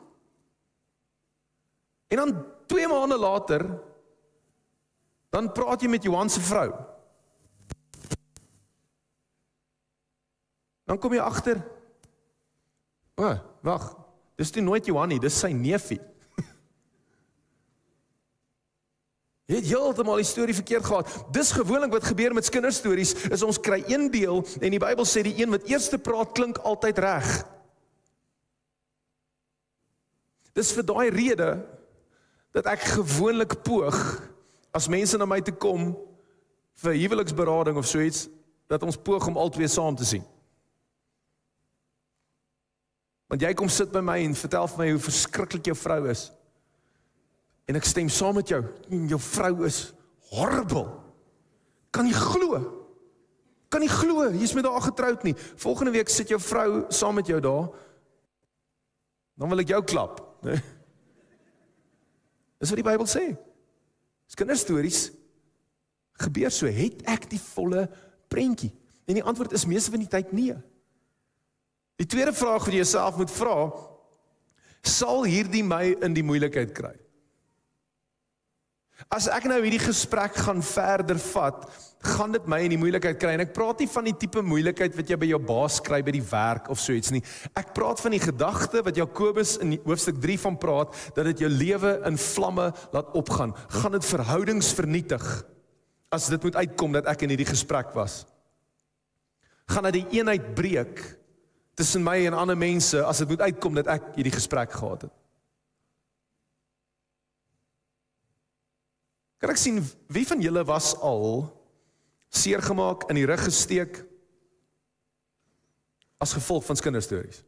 En 2.07 2.17
dan 2.17 2.45
2 2.65 2.87
maande 2.87 3.17
later 3.17 3.65
dan 5.29 5.51
praat 5.51 5.81
jy 5.83 5.89
met 5.91 6.03
Johan 6.03 6.29
se 6.31 6.41
vrou. 6.41 6.71
Dan 10.87 10.99
kom 10.99 11.13
jy 11.13 11.19
agter. 11.19 11.59
O, 13.19 13.25
oh, 13.27 13.35
wag. 13.65 13.89
Dis 14.39 14.53
nie 14.55 14.63
nooit 14.63 14.85
Johan 14.87 15.09
nie, 15.11 15.19
dis 15.19 15.35
sy 15.35 15.49
neefie. 15.51 15.99
Jy 19.49 19.55
het 19.57 19.67
heeltemal 19.67 20.21
die 20.21 20.27
storie 20.29 20.55
verkeerd 20.55 20.85
gehad. 20.85 21.09
Dis 21.33 21.51
gewoonlik 21.55 21.91
wat 21.97 22.05
gebeur 22.07 22.35
met 22.37 22.49
kinderstories, 22.53 23.15
is 23.27 23.43
ons 23.43 23.59
kry 23.59 23.81
een 23.89 24.07
deel 24.13 24.43
en 24.61 24.71
die 24.75 24.81
Bybel 24.83 25.07
sê 25.09 25.25
die 25.25 25.35
een 25.41 25.51
wat 25.55 25.67
eerste 25.67 25.97
praat 25.99 26.31
klink 26.37 26.61
altyd 26.61 27.01
reg. 27.03 27.27
Dis 30.57 30.71
vir 30.77 30.85
daai 30.87 31.09
rede 31.13 31.49
dat 32.57 32.71
ek 32.73 32.87
gewoonlik 32.97 33.59
poog 33.61 33.97
as 34.73 34.89
mense 34.89 35.17
na 35.17 35.27
my 35.29 35.37
toe 35.45 35.53
kom 35.53 35.91
vir 36.81 36.97
huweliksberading 36.97 37.77
of 37.77 37.85
so 37.89 38.01
iets 38.01 38.25
dat 38.69 38.83
ons 38.83 38.97
poog 38.97 39.27
om 39.29 39.37
albei 39.37 39.69
saam 39.69 39.95
te 39.95 40.05
sien. 40.05 40.23
Want 43.27 43.43
jy 43.43 43.51
kom 43.59 43.69
sit 43.69 43.91
by 43.91 44.01
my 44.03 44.17
en 44.23 44.35
vertel 44.37 44.69
vir 44.71 44.81
my 44.81 44.87
hoe 44.93 45.03
verskriklik 45.03 45.69
jou 45.69 45.75
vrou 45.77 45.99
is. 46.11 46.27
En 47.67 47.75
ek 47.75 47.87
stem 47.87 48.09
saam 48.11 48.37
met 48.39 48.49
jou. 48.49 48.61
Jou 49.11 49.19
vrou 49.19 49.65
is 49.67 49.81
horrible. 50.31 50.85
Kan 51.91 52.07
jy 52.07 52.15
glo? 52.15 52.61
Kan 53.73 53.83
jy 53.83 53.91
glo 53.91 54.29
jy's 54.31 54.55
met 54.55 54.67
haar 54.67 54.85
getroud 54.85 55.27
nie? 55.27 55.35
Volgende 55.59 55.93
week 55.95 56.09
sit 56.11 56.31
jou 56.31 56.39
vrou 56.39 56.85
saam 56.93 57.19
met 57.19 57.27
jou 57.27 57.41
daar. 57.43 57.67
Dan 59.37 59.51
wil 59.51 59.61
ek 59.61 59.75
jou 59.75 59.83
klap, 59.85 60.23
né? 60.47 60.55
Dis 62.57 62.71
wat 62.73 62.81
die 62.81 62.87
Bybel 62.87 63.09
sê. 63.09 63.25
Dis 64.27 64.37
kinderstories. 64.39 65.01
Gebeur 66.17 66.53
so, 66.53 66.69
het 66.71 67.03
ek 67.09 67.29
die 67.29 67.41
volle 67.41 67.85
prentjie? 68.31 68.71
En 69.07 69.19
die 69.19 69.23
antwoord 69.23 69.53
is 69.55 69.67
meeste 69.69 69.93
van 69.93 70.03
die 70.03 70.11
tyd 70.11 70.33
nee. 70.35 70.55
Die 71.97 72.09
tweede 72.09 72.33
vraag 72.35 72.65
wat 72.65 72.73
jy 72.73 72.81
jouself 72.81 73.17
moet 73.17 73.31
vra, 73.33 73.57
sal 74.85 75.23
hierdie 75.25 75.63
my 75.65 75.95
in 76.05 76.17
die 76.17 76.25
moeilikheid 76.25 76.73
kry? 76.77 76.93
As 79.13 79.27
ek 79.29 79.45
nou 79.45 79.59
hierdie 79.61 79.81
gesprek 79.81 80.39
gaan 80.41 80.63
verder 80.65 81.19
vat, 81.21 81.67
gaan 82.07 82.33
dit 82.33 82.47
my 82.49 82.59
in 82.65 82.73
die 82.73 82.79
moeilikheid 82.79 83.19
kry 83.21 83.33
en 83.35 83.43
ek 83.43 83.53
praat 83.55 83.81
nie 83.81 83.89
van 83.89 84.07
die 84.09 84.15
tipe 84.21 84.41
moeilikheid 84.45 84.95
wat 84.97 85.11
jy 85.11 85.17
by 85.21 85.29
jou 85.29 85.39
baas 85.41 85.77
kry 85.85 85.99
by 86.05 86.13
die 86.15 86.23
werk 86.25 86.69
of 86.73 86.81
so 86.81 86.95
iets 86.97 87.11
nie. 87.13 87.21
Ek 87.57 87.73
praat 87.77 88.01
van 88.01 88.15
die 88.15 88.21
gedagte 88.21 88.81
wat 88.85 88.97
Jakobus 88.97 89.55
in 89.63 89.75
hoofstuk 89.85 90.17
3 90.23 90.37
van 90.45 90.57
praat 90.61 90.97
dat 91.17 91.29
dit 91.29 91.45
jou 91.45 91.51
lewe 91.51 91.93
in 92.09 92.17
vlamme 92.21 92.71
laat 92.95 93.13
opgaan. 93.17 93.53
Gaan 93.79 93.97
dit 93.97 94.09
verhoudings 94.09 94.71
vernietig 94.77 95.27
as 96.13 96.29
dit 96.31 96.43
moet 96.43 96.57
uitkom 96.63 96.97
dat 96.97 97.09
ek 97.11 97.25
in 97.25 97.35
hierdie 97.35 97.49
gesprek 97.49 97.93
was? 97.97 98.23
Gaan 99.69 99.89
dit 99.89 100.01
die 100.01 100.19
eenheid 100.19 100.53
breek 100.57 101.01
tussen 101.77 102.05
my 102.05 102.17
en 102.25 102.37
ander 102.37 102.57
mense 102.57 103.01
as 103.05 103.21
dit 103.21 103.29
moet 103.29 103.45
uitkom 103.49 103.77
dat 103.77 103.89
ek 103.97 104.13
hierdie 104.17 104.37
gesprek 104.37 104.73
gehad 104.73 105.05
het? 105.09 105.15
Kan 109.37 109.53
ek 109.53 109.59
sien 109.61 109.81
wie 110.09 110.25
van 110.27 110.41
julle 110.41 110.63
was 110.65 110.95
al 111.05 111.45
seer 112.33 112.61
gemaak 112.61 113.05
in 113.11 113.19
die 113.19 113.27
rug 113.29 113.43
gesteek 113.45 114.01
as 116.17 116.33
gevolg 116.33 116.65
van 116.65 116.81
kinderstories? 116.81 117.43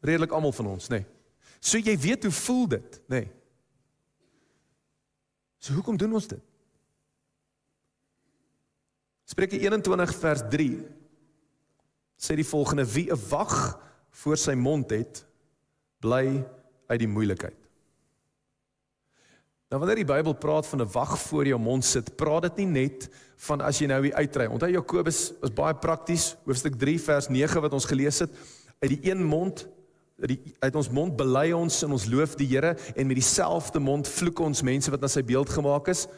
Redelik 0.00 0.32
almal 0.32 0.54
van 0.54 0.74
ons, 0.76 0.88
nê. 0.88 1.02
Nee. 1.02 1.14
So 1.58 1.80
jy 1.82 1.96
weet 1.98 2.24
hoe 2.24 2.32
voel 2.32 2.66
dit, 2.78 3.00
nê. 3.10 3.24
Nee. 3.24 3.32
So 5.58 5.74
hoekom 5.74 5.98
doen 5.98 6.14
ons 6.14 6.28
dit? 6.30 6.42
Spreuke 9.28 9.58
21 9.58 10.14
vers 10.22 10.44
3 10.48 10.68
sê 12.16 12.36
die 12.38 12.46
volgende: 12.46 12.86
Wie 12.86 13.10
'n 13.10 13.18
wag 13.28 13.54
voor 14.22 14.36
sy 14.36 14.54
mond 14.54 14.90
het, 14.90 15.26
bly 16.00 16.46
uit 16.86 17.00
die 17.00 17.10
moeilikheid. 17.10 17.57
Nou 19.68 19.80
wanneer 19.82 20.00
die 20.00 20.08
Bybel 20.08 20.32
praat 20.32 20.66
van 20.66 20.80
'n 20.80 20.92
wag 20.92 21.18
voor 21.18 21.46
jou 21.46 21.60
mond 21.60 21.84
sit, 21.84 22.16
praat 22.16 22.42
dit 22.42 22.56
nie 22.56 22.66
net 22.66 23.08
van 23.36 23.60
as 23.60 23.78
jy 23.78 23.86
nou 23.86 24.02
hier 24.02 24.14
uitry. 24.14 24.46
Onthou 24.46 24.70
Jakobus 24.70 25.32
is 25.42 25.52
baie 25.52 25.74
prakties, 25.74 26.36
hoofstuk 26.44 26.74
3 26.74 27.00
vers 27.00 27.28
9 27.28 27.60
wat 27.60 27.72
ons 27.72 27.84
gelees 27.84 28.18
het, 28.18 28.30
uit 28.80 28.90
die 28.90 29.10
een 29.10 29.24
mond 29.24 29.68
uit 30.18 30.28
die 30.28 30.54
uit 30.58 30.74
ons 30.74 30.90
mond 30.90 31.16
bely 31.16 31.52
ons 31.52 31.82
en 31.82 31.92
ons 31.92 32.06
loof 32.06 32.34
die 32.34 32.46
Here 32.46 32.76
en 32.96 33.06
met 33.06 33.16
dieselfde 33.16 33.78
mond 33.78 34.08
vloek 34.08 34.40
ons 34.40 34.62
mense 34.62 34.90
wat 34.90 35.00
na 35.00 35.06
sy 35.06 35.22
beeld 35.22 35.48
gemaak 35.48 35.88
is. 35.88 36.08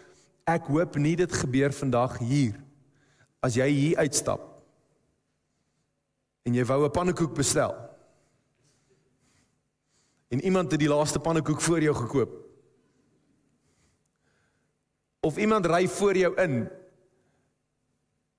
Ek 0.46 0.64
hoop 0.72 0.96
nie 0.96 1.16
dit 1.16 1.32
gebeur 1.32 1.72
vandag 1.72 2.18
hier. 2.18 2.54
As 3.42 3.54
jy 3.54 3.68
hier 3.68 3.98
uitstap 3.98 4.46
en 6.44 6.54
jy 6.54 6.64
wou 6.64 6.84
'n 6.84 6.90
pannekoek 6.90 7.34
bestel. 7.34 7.74
En 10.30 10.40
iemand 10.40 10.70
het 10.70 10.80
die 10.80 10.88
laaste 10.88 11.18
pannekoek 11.18 11.60
voor 11.60 11.80
jou 11.80 11.94
gekoop 11.94 12.49
of 15.20 15.36
iemand 15.36 15.66
ry 15.66 15.88
voor 15.88 16.16
jou 16.16 16.34
in. 16.40 16.62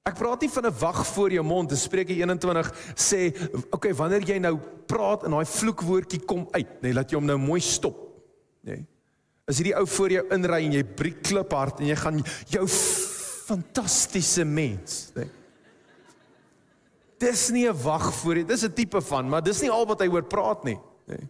Ek 0.01 0.17
praat 0.17 0.41
nie 0.41 0.49
van 0.49 0.65
'n 0.65 0.79
wag 0.79 1.07
voor 1.07 1.31
jou 1.31 1.43
mond, 1.45 1.77
Spreuke 1.77 2.13
21 2.13 2.73
sê, 2.95 3.29
oké, 3.53 3.65
okay, 3.71 3.93
wanneer 3.93 4.23
jy 4.25 4.39
nou 4.39 4.57
praat 4.85 5.23
en 5.23 5.31
daai 5.31 5.45
vloekwoordjie 5.45 6.25
kom 6.25 6.47
uit, 6.51 6.81
nê, 6.81 6.89
nee, 6.89 6.93
laat 6.93 7.11
jy 7.11 7.15
hom 7.17 7.25
nou 7.25 7.37
mooi 7.37 7.61
stop, 7.61 7.97
nê. 8.63 8.71
Nee. 8.71 8.87
As 9.47 9.57
hierdie 9.57 9.75
ou 9.75 9.87
voor 9.87 10.09
jou 10.09 10.25
inry 10.31 10.65
en 10.65 10.71
jy 10.73 10.83
breek 10.83 11.21
kliphard 11.21 11.79
en 11.79 11.87
jy 11.87 11.95
gaan 11.95 12.23
jou 12.47 12.67
fantastiese 12.67 14.45
mens, 14.45 15.11
nê. 15.15 15.21
Nee. 15.21 15.29
Dis 17.19 17.49
nie 17.51 17.69
'n 17.69 17.83
wag 17.83 18.13
voor 18.13 18.35
jy, 18.37 18.43
dis 18.43 18.63
'n 18.63 18.73
tipe 18.73 19.01
van, 19.01 19.29
maar 19.29 19.43
dis 19.43 19.61
nie 19.61 19.69
al 19.69 19.85
wat 19.85 19.99
hy 19.99 20.07
oor 20.07 20.23
praat 20.23 20.63
nie, 20.63 20.79
nê. 21.05 21.17
Nee. 21.17 21.29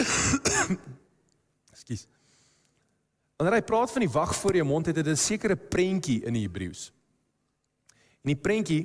Ekskuus. 1.72 2.06
Wanneer 3.40 3.56
hy 3.56 3.64
praat 3.64 3.88
van 3.88 4.02
die 4.04 4.12
wag 4.12 4.34
voor 4.36 4.56
jou 4.58 4.66
mond, 4.68 4.90
het 4.90 4.98
dit 5.00 5.06
'n 5.08 5.16
sekere 5.16 5.56
prentjie 5.56 6.20
in 6.28 6.34
die 6.36 6.42
Hebreëus. 6.44 6.92
En 8.20 8.34
die 8.34 8.36
prentjie 8.36 8.84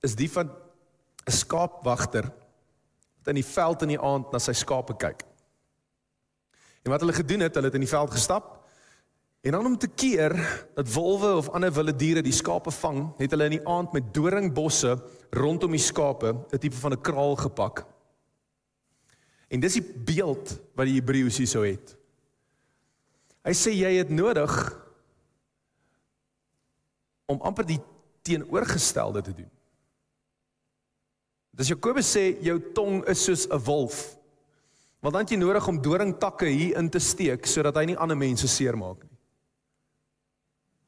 is 0.00 0.14
die 0.16 0.30
van 0.30 0.48
'n 0.48 1.30
skaapwagter 1.30 2.24
wat 3.18 3.28
in 3.28 3.34
die 3.34 3.44
veld 3.44 3.82
in 3.82 3.88
die 3.88 4.00
aand 4.00 4.32
na 4.32 4.38
sy 4.38 4.52
skape 4.52 4.96
kyk. 4.96 5.24
En 6.84 6.90
wat 6.90 7.00
hulle 7.00 7.12
gedoen 7.12 7.40
het, 7.40 7.54
hulle 7.54 7.66
het 7.66 7.74
in 7.74 7.84
die 7.84 7.96
veld 7.96 8.10
gestap 8.10 8.64
en 9.42 9.52
dan 9.52 9.66
om 9.66 9.78
te 9.78 9.88
keer 9.88 10.32
dat 10.74 10.92
wolwe 10.92 11.36
of 11.36 11.48
ander 11.50 11.72
wilde 11.72 11.96
diere 11.96 12.22
die 12.22 12.32
skape 12.32 12.70
vang, 12.70 13.12
het 13.18 13.30
hulle 13.30 13.44
in 13.44 13.58
die 13.58 13.68
aand 13.68 13.92
met 13.92 14.14
doringbosse 14.14 15.02
rondom 15.30 15.70
die 15.70 15.78
skape 15.78 16.32
'n 16.32 16.58
tipe 16.58 16.76
van 16.76 16.92
'n 16.92 17.00
kraal 17.00 17.36
gepak 17.36 17.93
En 19.54 19.62
dis 19.62 19.78
die 19.78 19.84
beeld 19.84 20.56
wat 20.74 20.88
die 20.88 20.96
Hebreëus 20.98 21.38
hier 21.38 21.50
sou 21.50 21.62
het. 21.62 21.92
Hy 23.46 23.52
sê 23.54 23.74
jy 23.76 23.92
het 24.00 24.10
nodig 24.10 24.50
om 27.30 27.38
amper 27.44 27.68
die 27.68 27.78
teenoorgestelde 28.26 29.22
te 29.22 29.34
doen. 29.36 29.50
Dis 31.54 31.70
Jakobus 31.70 32.08
sê 32.16 32.32
jou 32.42 32.56
tong 32.74 33.04
is 33.10 33.22
soos 33.22 33.46
'n 33.46 33.62
wolf. 33.62 34.16
Want 35.00 35.14
dan 35.14 35.26
jy 35.28 35.36
nodig 35.36 35.68
om 35.68 35.82
doringtakke 35.82 36.46
hier 36.46 36.78
in 36.78 36.90
te 36.90 36.98
steek 36.98 37.46
sodat 37.46 37.76
hy 37.76 37.84
nie 37.84 37.96
ander 37.96 38.16
mense 38.16 38.48
seermaak 38.48 39.02
nie. 39.02 39.18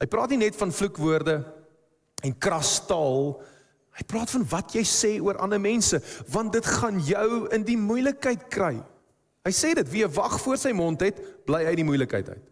Hy 0.01 0.07
praat 0.07 0.31
nie 0.31 0.39
net 0.39 0.57
van 0.57 0.73
vloekwoorde 0.73 1.45
en 2.25 2.39
krastaal 2.39 3.43
Hy 3.97 4.05
praat 4.05 4.33
van 4.35 4.45
wat 4.51 4.75
jy 4.77 4.83
sê 4.85 5.15
oor 5.25 5.39
ander 5.41 5.61
mense, 5.63 6.01
want 6.29 6.53
dit 6.53 6.67
gaan 6.67 7.01
jou 7.01 7.47
in 7.55 7.65
die 7.65 7.79
moeilikheid 7.81 8.45
kry. 8.53 8.75
Hy 9.47 9.53
sê 9.55 9.73
dit, 9.79 9.89
wie 9.89 10.05
'n 10.05 10.13
wag 10.13 10.41
voor 10.41 10.59
sy 10.59 10.73
mond 10.73 11.01
het, 11.01 11.17
bly 11.47 11.65
uit 11.65 11.77
die 11.77 11.85
moeilikheid 11.85 12.29
uit. 12.29 12.47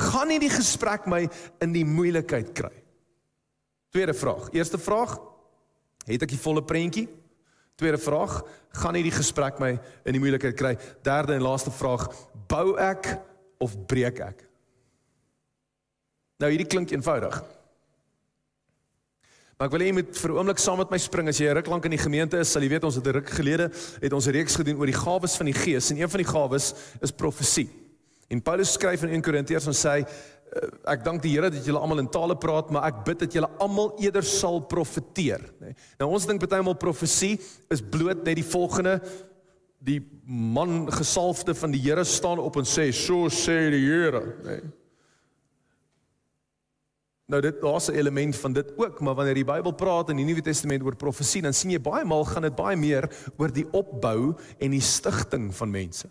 Gaan 0.00 0.28
nie 0.28 0.38
die 0.38 0.50
gesprek 0.50 1.06
my 1.06 1.28
in 1.60 1.72
die 1.72 1.84
moeilikheid 1.84 2.52
kry. 2.54 2.72
Tweede 3.92 4.14
vraag. 4.14 4.48
Eerste 4.52 4.78
vraag, 4.78 5.18
het 6.06 6.22
ek 6.22 6.28
die 6.28 6.40
volle 6.40 6.64
prentjie? 6.64 7.08
Tweede 7.76 7.98
vraag, 7.98 8.42
gaan 8.72 8.94
nie 8.94 9.02
die 9.02 9.14
gesprek 9.14 9.60
my 9.60 9.78
in 10.04 10.12
die 10.12 10.20
moeilikheid 10.20 10.56
kry? 10.56 10.76
Derde 11.02 11.34
en 11.34 11.42
laaste 11.42 11.70
vraag, 11.70 12.08
bou 12.48 12.76
ek 12.76 13.18
of 13.58 13.76
breek 13.86 14.18
ek? 14.20 14.48
Nou 16.38 16.50
hierdie 16.50 16.66
klink 16.66 16.90
eenvoudig. 16.90 17.42
Maar 19.58 19.68
ek 19.68 19.74
wil 19.76 19.84
hê 19.84 19.90
jy 19.90 19.96
moet 19.98 20.16
vir 20.18 20.30
'n 20.30 20.36
oomblik 20.36 20.58
saam 20.58 20.78
met 20.78 20.90
my 20.90 20.98
spring. 20.98 21.28
As 21.28 21.38
jy 21.38 21.48
'n 21.48 21.56
ruk 21.56 21.66
lank 21.66 21.84
in 21.84 21.90
die 21.90 22.04
gemeente 22.04 22.38
is, 22.38 22.50
sal 22.52 22.62
jy 22.62 22.68
weet 22.68 22.84
ons 22.84 22.94
het 22.94 23.06
'n 23.06 23.12
ruk 23.12 23.30
gelede 23.30 23.70
het 24.00 24.12
ons 24.12 24.26
'n 24.26 24.32
reeks 24.32 24.56
gedoen 24.56 24.78
oor 24.78 24.86
die 24.86 25.04
gawes 25.04 25.36
van 25.36 25.46
die 25.46 25.54
Gees 25.54 25.90
en 25.90 26.00
een 26.00 26.10
van 26.10 26.18
die 26.18 26.32
gawes 26.32 26.74
is 27.00 27.10
profesie. 27.10 27.68
En 28.28 28.42
Paulus 28.42 28.72
skryf 28.72 29.02
in 29.02 29.10
1 29.10 29.22
Korintiërs 29.22 29.66
en 29.66 29.74
sê 29.74 30.06
ek 30.88 31.04
dank 31.04 31.22
die 31.22 31.32
Here 31.32 31.50
dat 31.50 31.64
julle 31.64 31.80
almal 31.80 32.02
in 32.02 32.10
tale 32.12 32.36
praat, 32.36 32.70
maar 32.70 32.84
ek 32.90 33.04
bid 33.06 33.24
dat 33.24 33.32
julle 33.32 33.50
almal 33.58 33.94
eerder 34.02 34.24
sal 34.26 34.60
profeteer, 34.60 35.40
nê. 35.62 35.74
Nou 36.00 36.10
ons 36.12 36.26
dink 36.28 36.42
baie 36.44 36.64
maal 36.64 36.76
profesie 36.80 37.38
is 37.72 37.80
bloot 37.80 38.24
net 38.24 38.36
die 38.36 38.46
volgende 38.46 39.00
die 39.82 39.98
man 40.26 40.86
gesalfde 40.92 41.54
van 41.58 41.72
die 41.74 41.80
Here 41.82 42.04
staan 42.04 42.38
op 42.38 42.56
en 42.60 42.68
sê 42.68 42.92
so 42.94 43.28
sê 43.32 43.70
die 43.72 43.82
Here, 43.86 44.22
nê. 44.44 44.60
Nou 47.32 47.40
dit 47.40 47.60
daar's 47.60 47.88
'n 47.88 47.96
element 47.96 48.36
van 48.36 48.52
dit 48.52 48.72
ook, 48.76 49.00
maar 49.00 49.14
wanneer 49.14 49.34
die 49.34 49.44
Bybel 49.44 49.72
praat 49.72 50.08
in 50.08 50.16
die 50.16 50.24
Nuwe 50.24 50.42
Testament 50.42 50.82
oor 50.82 50.96
profesie, 50.96 51.42
dan 51.42 51.52
sien 51.52 51.70
jy 51.70 51.80
baie 51.80 52.04
maal 52.04 52.24
gaan 52.24 52.42
dit 52.42 52.54
baie 52.54 52.76
meer 52.76 53.32
oor 53.36 53.52
die 53.52 53.66
opbou 53.72 54.36
en 54.58 54.70
die 54.70 54.80
stigting 54.80 55.54
van 55.54 55.70
mense. 55.70 56.08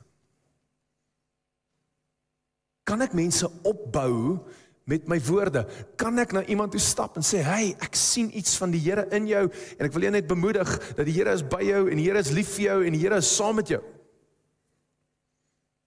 Kan 2.83 3.01
ek 3.01 3.13
mense 3.13 3.49
opbou 3.63 4.39
met 4.83 5.07
my 5.07 5.21
woorde? 5.21 5.67
Kan 5.95 6.17
ek 6.19 6.31
na 6.31 6.43
iemand 6.43 6.71
toe 6.71 6.79
stap 6.79 7.15
en 7.15 7.23
sê, 7.23 7.43
"Hey, 7.43 7.75
ek 7.79 7.95
sien 7.95 8.37
iets 8.37 8.57
van 8.57 8.71
die 8.71 8.79
Here 8.79 9.07
in 9.11 9.27
jou 9.27 9.51
en 9.77 9.85
ek 9.85 9.93
wil 9.93 10.01
jou 10.01 10.11
net 10.11 10.27
bemoedig 10.27 10.93
dat 10.95 11.05
die 11.05 11.13
Here 11.13 11.33
is 11.33 11.43
by 11.43 11.61
jou 11.61 11.89
en 11.89 11.97
die 11.97 12.05
Here 12.05 12.19
is 12.19 12.31
lief 12.31 12.55
vir 12.55 12.63
jou 12.63 12.85
en 12.85 12.93
die 12.93 13.01
Here 13.01 13.15
is 13.15 13.35
saam 13.35 13.55
met 13.55 13.67
jou." 13.67 13.81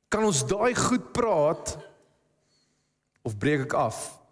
Kan 0.08 0.24
ons 0.24 0.46
daai 0.46 0.74
goed 0.74 1.12
praat 1.12 1.78
of 3.24 3.38
breek 3.38 3.60
ek 3.60 3.72
af 3.72 4.23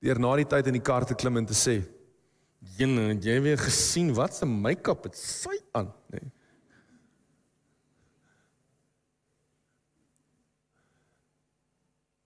deur 0.00 0.20
na 0.20 0.34
die 0.40 0.48
tyd 0.48 0.66
in 0.70 0.78
die 0.78 0.84
kar 0.84 1.04
te 1.04 1.14
klim 1.14 1.36
en 1.36 1.46
te 1.46 1.56
sê: 1.56 1.80
"Jene, 2.78 3.14
het 3.14 3.24
jy 3.24 3.40
weer 3.40 3.58
gesien 3.58 4.14
wat 4.14 4.34
se 4.34 4.46
make-up 4.46 5.04
het 5.04 5.16
sy 5.16 5.56
aan?" 5.72 5.92
nê. 6.12 6.20
Nee. 6.20 6.30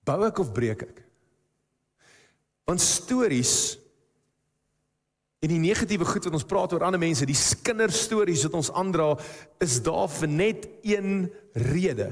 Bou 0.04 0.20
ek 0.26 0.38
of 0.38 0.52
breek 0.52 0.82
ek? 0.84 1.00
Want 2.68 2.80
stories 2.80 3.78
en 5.44 5.52
die 5.52 5.60
negatiewe 5.60 6.06
goed 6.08 6.24
wat 6.24 6.36
ons 6.38 6.46
praat 6.48 6.72
oor 6.72 6.84
ander 6.86 7.00
mense, 7.00 7.26
die 7.28 7.36
kinderstories 7.36 8.46
wat 8.46 8.54
ons 8.56 8.70
aandra, 8.72 9.10
is 9.60 9.82
daar 9.84 10.08
vir 10.08 10.28
net 10.28 10.68
een 10.80 11.26
rede. 11.52 12.08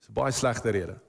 Dis 0.00 0.08
'n 0.10 0.12
baie 0.12 0.32
slegte 0.32 0.70
rede. 0.70 1.00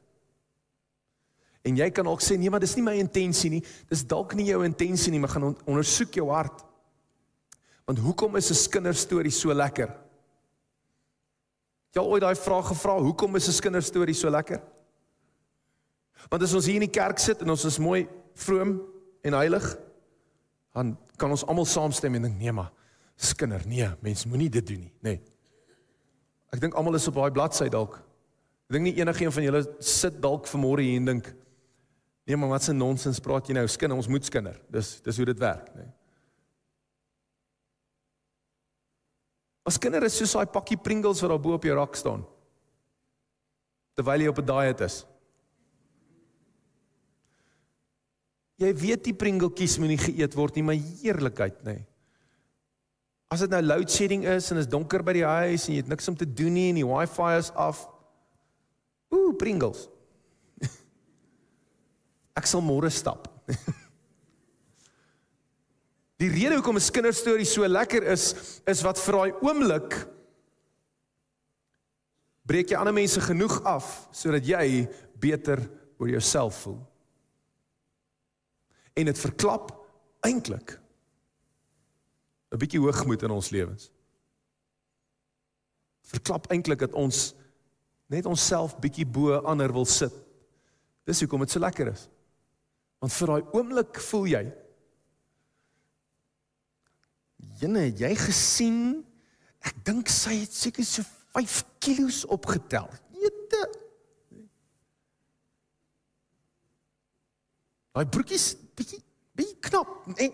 En 1.62 1.78
jy 1.78 1.90
kan 1.94 2.08
ook 2.10 2.24
sê 2.26 2.38
nee, 2.40 2.50
maar 2.50 2.64
dis 2.64 2.74
nie 2.76 2.86
my 2.86 2.96
intensie 2.98 3.52
nie. 3.54 3.62
Dis 3.90 4.06
dalk 4.10 4.34
nie 4.38 4.48
jou 4.50 4.64
intensie 4.66 5.12
nie, 5.14 5.20
maar 5.22 5.30
gaan 5.30 5.52
on 5.52 5.58
ondersoek 5.70 6.18
jou 6.18 6.28
hart. 6.34 6.64
Want 7.86 8.02
hoekom 8.02 8.36
is 8.36 8.50
'n 8.52 8.70
kinderstorie 8.72 9.32
so 9.32 9.54
lekker? 9.54 9.90
Jy 11.92 12.02
al 12.02 12.08
ooit 12.08 12.22
daai 12.22 12.36
vraag 12.36 12.68
gevra, 12.68 12.98
hoekom 12.98 13.36
is 13.36 13.48
'n 13.48 13.62
kinderstorie 13.62 14.16
so 14.16 14.30
lekker? 14.30 14.62
Want 16.30 16.44
as 16.44 16.54
ons 16.54 16.66
hier 16.66 16.76
in 16.76 16.88
die 16.88 17.00
kerk 17.00 17.20
sit 17.20 17.42
en 17.42 17.50
ons 17.50 17.66
is 17.66 17.80
mooi 17.80 18.08
vroom 18.34 18.82
en 19.22 19.34
heilig, 19.34 19.78
dan 20.74 20.98
kan 21.18 21.30
ons 21.30 21.46
almal 21.46 21.66
saamstem 21.66 22.16
en 22.16 22.22
dink 22.22 22.38
nee, 22.38 22.52
maar 22.52 22.72
skinder, 23.16 23.62
nee, 23.68 23.90
mens 24.02 24.26
moenie 24.26 24.50
dit 24.50 24.68
doen 24.68 24.80
nie, 24.80 24.94
nê. 25.02 25.10
Nee. 25.10 25.22
Ek 26.52 26.60
dink 26.60 26.74
almal 26.74 26.96
is 26.96 27.08
op 27.08 27.16
daai 27.16 27.32
bladsy 27.32 27.70
dalk. 27.70 27.96
Ek 28.68 28.76
dink 28.76 28.84
nie 28.84 29.00
enigiemand 29.00 29.34
van 29.34 29.44
julle 29.44 29.62
sit 29.80 30.22
dalk 30.22 30.48
vanmôre 30.48 30.84
hier 30.84 31.00
en 31.00 31.06
dink 31.06 31.36
Nee, 32.32 32.40
maar 32.40 32.50
wat 32.50 32.68
'n 32.68 32.78
nonsens 32.78 33.20
praat 33.20 33.48
jy 33.48 33.54
nou? 33.54 33.68
Skinder, 33.68 33.98
ons 33.98 34.08
moet 34.08 34.26
skinder. 34.26 34.62
Dis 34.70 35.02
dis 35.02 35.18
hoe 35.18 35.26
dit 35.26 35.40
werk, 35.40 35.68
nê. 35.76 35.84
Nee. 35.84 35.92
As 39.64 39.78
kinder 39.78 40.04
is 40.04 40.16
soos 40.18 40.32
daai 40.32 40.46
pakkie 40.46 40.78
Pringles 40.78 41.22
wat 41.22 41.30
daar 41.30 41.40
bo 41.40 41.54
op 41.54 41.64
jou 41.64 41.76
rak 41.76 41.96
staan. 41.96 42.26
Terwyl 43.94 44.22
jy 44.22 44.28
op 44.28 44.38
'n 44.38 44.46
diet 44.46 44.82
is. 44.82 45.06
Jy 48.56 48.74
weet 48.76 49.04
die 49.04 49.14
Pringletjies 49.14 49.78
moet 49.78 49.88
nie 49.88 49.98
geëet 49.98 50.34
word 50.34 50.56
nie, 50.56 50.64
maar 50.64 50.76
heerlikheid, 50.76 51.64
nê. 51.64 51.74
Nee. 51.74 51.86
As 53.28 53.40
dit 53.40 53.50
nou 53.50 53.62
load 53.62 53.92
shedding 53.92 54.26
is 54.26 54.52
en 54.52 54.58
is 54.58 54.68
donker 54.68 55.04
by 55.04 55.14
die 55.14 55.26
huis 55.26 55.68
en 55.68 55.74
jy 55.74 55.82
het 55.82 55.88
niks 55.88 56.08
om 56.08 56.16
te 56.16 56.34
doen 56.34 56.54
nie 56.54 56.70
en 56.70 56.76
die 56.76 56.88
wifi 56.88 57.38
is 57.38 57.52
af. 57.52 57.90
Ooh, 59.10 59.36
Pringles. 59.36 59.90
Ek 62.38 62.48
sal 62.48 62.62
môre 62.64 62.90
stap. 62.90 63.28
Die 66.22 66.30
rede 66.30 66.56
hoekom 66.60 66.78
'n 66.78 66.94
kinderstorie 66.94 67.46
so 67.46 67.66
lekker 67.66 68.04
is, 68.04 68.62
is 68.68 68.84
wat 68.86 69.00
vir 69.02 69.14
daai 69.18 69.32
oomblik 69.42 69.96
breek 72.46 72.70
jy 72.70 72.78
ander 72.78 72.94
mense 72.94 73.22
genoeg 73.22 73.62
af 73.66 73.88
sodat 74.14 74.46
jy 74.46 74.88
beter 75.22 75.62
oor 75.98 76.10
jouself 76.10 76.62
voel. 76.66 76.80
En 78.94 79.06
dit 79.06 79.18
verklap 79.18 79.72
eintlik 80.22 80.78
'n 82.52 82.60
bietjie 82.60 82.82
hoogmoed 82.84 83.24
in 83.24 83.32
ons 83.32 83.50
lewens. 83.50 83.90
Verklap 86.12 86.52
eintlik 86.52 86.80
dat 86.80 86.94
ons 86.94 87.34
net 88.12 88.26
onsself 88.26 88.76
bietjie 88.80 89.06
bo 89.06 89.40
ander 89.48 89.72
wil 89.74 89.86
sit. 89.86 90.14
Dis 91.08 91.22
hoekom 91.24 91.40
dit 91.40 91.50
so 91.50 91.60
lekker 91.60 91.88
is. 91.88 92.10
Want 93.02 93.14
vir 93.18 93.32
daai 93.32 93.56
oomblik 93.58 94.02
voel 94.10 94.28
jy 94.30 94.44
Jene, 97.62 97.88
jy 97.94 98.12
gesien 98.18 98.78
ek 99.66 99.78
dink 99.86 100.10
sy 100.10 100.40
het 100.40 100.54
seker 100.56 100.86
so 100.86 101.06
5 101.36 101.58
kg 101.84 102.08
opgetel. 102.34 102.88
Jete. 103.22 103.62
Daai 107.94 108.08
broekies 108.10 108.54
bietjie 108.78 109.02
bietjie 109.38 109.58
knap, 109.68 109.92
nee. 110.16 110.32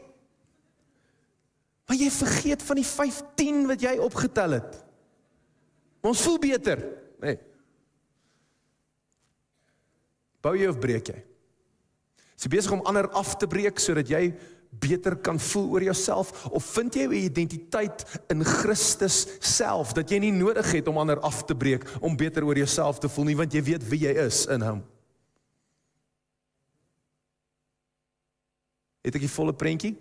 Maar 1.87 1.99
jy 1.99 2.07
vergeet 2.11 2.63
van 2.67 2.79
die 2.79 2.87
15 2.87 3.61
wat 3.69 3.83
jy 3.83 3.93
opgetel 4.03 4.57
het. 4.57 4.79
Ons 6.07 6.23
voel 6.23 6.39
beter, 6.43 6.81
nê. 7.19 7.35
Nee. 7.35 7.43
Bou 10.43 10.53
jy 10.55 10.67
of 10.71 10.79
breek 10.79 11.11
jy? 11.11 11.17
Is 12.37 12.45
jy 12.45 12.53
besig 12.53 12.73
om 12.75 12.85
ander 12.85 13.09
af 13.17 13.33
te 13.41 13.49
breek 13.49 13.79
sodat 13.81 14.09
jy 14.13 14.29
beter 14.77 15.15
kan 15.25 15.39
voel 15.41 15.71
oor 15.73 15.85
jouself 15.87 16.45
of 16.53 16.65
vind 16.75 16.93
jy 16.93 17.07
'n 17.07 17.13
identiteit 17.13 18.05
in 18.29 18.43
Christus 18.43 19.25
self 19.41 19.93
dat 19.93 20.09
jy 20.11 20.19
nie 20.19 20.31
nodig 20.31 20.71
het 20.71 20.87
om 20.87 20.97
ander 20.97 21.19
af 21.19 21.45
te 21.45 21.55
breek 21.55 21.83
om 22.01 22.17
beter 22.17 22.43
oor 22.43 22.57
jouself 22.57 22.99
te 22.99 23.09
voel 23.09 23.25
nie 23.25 23.35
want 23.35 23.53
jy 23.53 23.63
weet 23.63 23.89
wie 23.89 24.05
jy 24.05 24.13
is 24.25 24.45
in 24.45 24.61
hom. 24.61 24.83
Het 29.01 29.15
ek 29.15 29.21
die 29.21 29.35
volle 29.35 29.53
prentjie? 29.53 29.95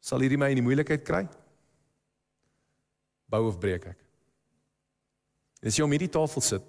Sal 0.00 0.20
hierdie 0.20 0.38
my 0.38 0.50
in 0.52 0.60
die 0.60 0.64
moeilikheid 0.64 1.04
kry? 1.04 1.28
Bou 3.26 3.48
of 3.48 3.58
breek 3.58 3.86
ek? 3.86 4.03
As 5.64 5.78
jy 5.78 5.84
om 5.86 5.94
hierdie 5.94 6.12
tafel 6.12 6.44
sit. 6.44 6.64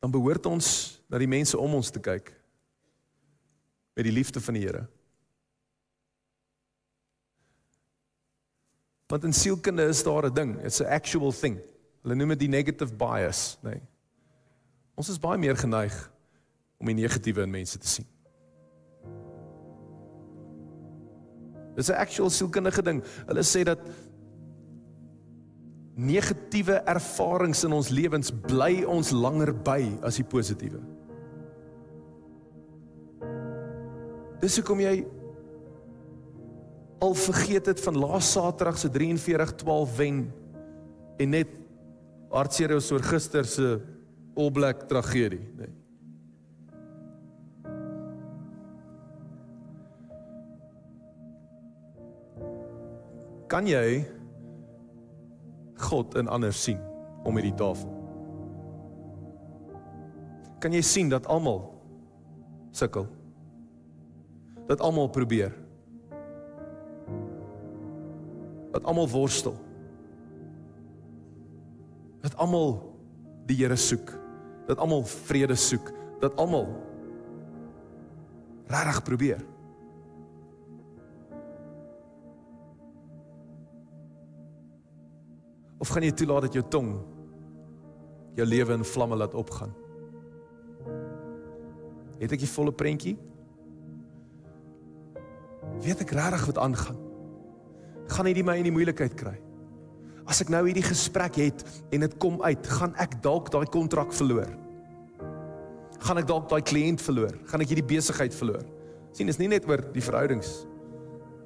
Dan 0.00 0.12
behoort 0.14 0.46
ons 0.48 0.68
na 1.10 1.18
die 1.20 1.28
mense 1.28 1.58
om 1.58 1.74
ons 1.76 1.90
te 1.92 2.00
kyk 2.00 2.30
met 3.98 4.06
die 4.06 4.14
liefde 4.14 4.40
van 4.40 4.56
die 4.56 4.62
Here. 4.64 4.86
Want 9.10 9.26
in 9.26 9.34
sielkunde 9.34 9.88
is 9.90 10.02
daar 10.06 10.30
'n 10.30 10.34
ding, 10.34 10.64
it's 10.64 10.80
a 10.80 10.86
actual 10.86 11.32
thing. 11.32 11.58
Hulle 12.02 12.14
noem 12.14 12.28
dit 12.28 12.38
die 12.38 12.48
negative 12.48 12.94
bias, 12.94 13.58
nê. 13.62 13.70
Nee. 13.70 13.82
Ons 14.94 15.08
is 15.08 15.18
baie 15.18 15.38
meer 15.38 15.56
geneig 15.56 15.94
om 16.78 16.86
die 16.86 16.94
negatiewe 16.94 17.42
in 17.42 17.50
mense 17.50 17.78
te 17.78 17.88
sien. 17.88 18.06
Dis 21.80 21.88
'n 21.88 21.96
actual 21.96 22.30
sielkundige 22.30 22.82
ding. 22.82 23.02
Hulle 23.26 23.42
sê 23.42 23.64
dat 23.64 23.80
negatiewe 25.96 26.80
ervarings 26.88 27.64
in 27.64 27.72
ons 27.72 27.88
lewens 27.88 28.30
bly 28.30 28.84
ons 28.84 29.10
langer 29.12 29.52
by 29.52 29.98
as 30.02 30.16
die 30.20 30.24
positiewe. 30.24 30.80
Dis 34.40 34.56
hoekom 34.56 34.80
jy 34.80 34.94
al 37.00 37.14
vergeet 37.16 37.66
het 37.66 37.80
van 37.80 37.98
laas 38.00 38.32
Saterdag 38.32 38.78
se 38.78 38.88
43-12 38.92 39.96
wen 39.96 40.22
en 41.20 41.30
net 41.36 41.48
hartseer 42.32 42.76
is 42.76 42.90
oor 42.92 43.04
gister 43.04 43.44
se 43.44 43.80
All 44.36 44.50
Black 44.54 44.86
tragedie. 44.88 45.42
Nee. 45.56 45.79
Kan 53.50 53.66
jy 53.66 54.04
God 55.90 56.14
in 56.14 56.30
ander 56.30 56.54
sien 56.54 56.78
om 57.26 57.34
hierdie 57.34 57.56
tafel? 57.58 57.90
Kan 60.62 60.76
jy 60.76 60.82
sien 60.86 61.10
dat 61.10 61.26
almal 61.26 61.64
sukkel? 62.70 63.08
Dat 64.70 64.84
almal 64.86 65.10
probeer? 65.10 65.50
Dat 68.70 68.86
almal 68.86 69.10
worstel? 69.10 69.56
Dat 72.22 72.36
almal 72.38 72.78
die 73.50 73.58
Here 73.64 73.76
soek? 73.76 74.14
Dat 74.70 74.78
almal 74.78 75.02
vrede 75.26 75.58
soek? 75.58 75.90
Dat 76.22 76.38
almal 76.38 76.68
regtig 78.70 79.02
probeer? 79.02 79.42
Of 85.80 85.90
gaan 85.92 86.04
jy 86.04 86.12
toelaat 86.14 86.48
dat 86.48 86.58
jou 86.58 86.64
tong 86.68 86.92
jou 88.36 88.46
lewe 88.46 88.76
in 88.76 88.86
vlamme 88.86 89.18
laat 89.18 89.34
opgaan? 89.34 89.72
Het 92.20 92.36
ek 92.36 92.42
die 92.44 92.50
volle 92.52 92.72
prentjie? 92.76 93.16
Weet 95.80 96.02
ek 96.04 96.12
regtig 96.16 96.48
wat 96.50 96.60
aangaan? 96.60 96.98
Gaan 98.10 98.28
hy 98.28 98.34
die 98.36 98.44
my 98.44 98.58
in 98.60 98.68
die 98.68 98.74
moeilikheid 98.74 99.16
kry? 99.16 99.36
As 100.30 100.42
ek 100.44 100.50
nou 100.52 100.60
hierdie 100.66 100.84
gesprek 100.84 101.38
het 101.40 101.64
en 101.90 102.04
dit 102.04 102.18
kom 102.22 102.36
uit, 102.44 102.68
gaan 102.78 102.92
ek 103.00 103.16
dalk 103.24 103.48
daai 103.50 103.64
kontrak 103.72 104.12
verloor? 104.14 104.50
Gaan 106.00 106.20
ek 106.20 106.28
dalk 106.28 106.46
daai 106.52 106.60
kliënt 106.64 107.02
verloor? 107.02 107.34
Gaan 107.48 107.64
ek 107.64 107.72
hierdie 107.72 107.88
besigheid 107.96 108.36
verloor? 108.36 108.68
sien 109.16 109.28
is 109.28 109.40
nie 109.40 109.48
net 109.50 109.66
oor 109.68 109.82
die 109.94 110.04
verhoudings 110.04 110.62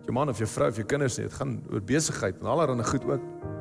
jou 0.04 0.12
man 0.12 0.28
of 0.28 0.40
jou 0.40 0.48
vrou 0.50 0.68
of 0.68 0.76
jou 0.76 0.84
kinders 0.84 1.16
nie, 1.16 1.28
dit 1.28 1.36
gaan 1.38 1.56
oor 1.72 1.84
besigheid 1.88 2.40
en 2.42 2.50
allerlei 2.52 2.84
goed 2.84 3.06
ook. 3.08 3.53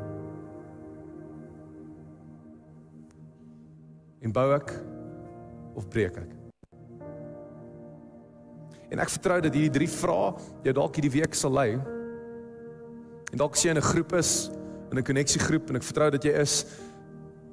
En 4.23 4.31
bou 4.31 4.45
ek 4.55 4.71
of 5.75 5.87
breek 5.91 6.15
ek? 6.21 6.31
En 8.93 9.01
ek 9.01 9.11
vertrou 9.15 9.39
dat 9.41 9.55
hierdie 9.55 9.73
drie 9.73 9.89
vrae 9.89 10.31
jou 10.67 10.73
dalk 10.77 10.95
hierdie 10.99 11.15
week 11.17 11.35
sal 11.35 11.53
lei. 11.55 11.71
En 13.33 13.41
dalk 13.41 13.57
sien 13.57 13.71
jy 13.71 13.75
in 13.75 13.81
'n 13.81 13.91
groep 13.91 14.13
is, 14.13 14.49
in 14.91 14.97
'n 14.99 15.03
koneksiegroep 15.03 15.69
en 15.69 15.75
ek 15.75 15.83
vertrou 15.83 16.09
dat 16.11 16.23
jy 16.23 16.31
is. 16.31 16.65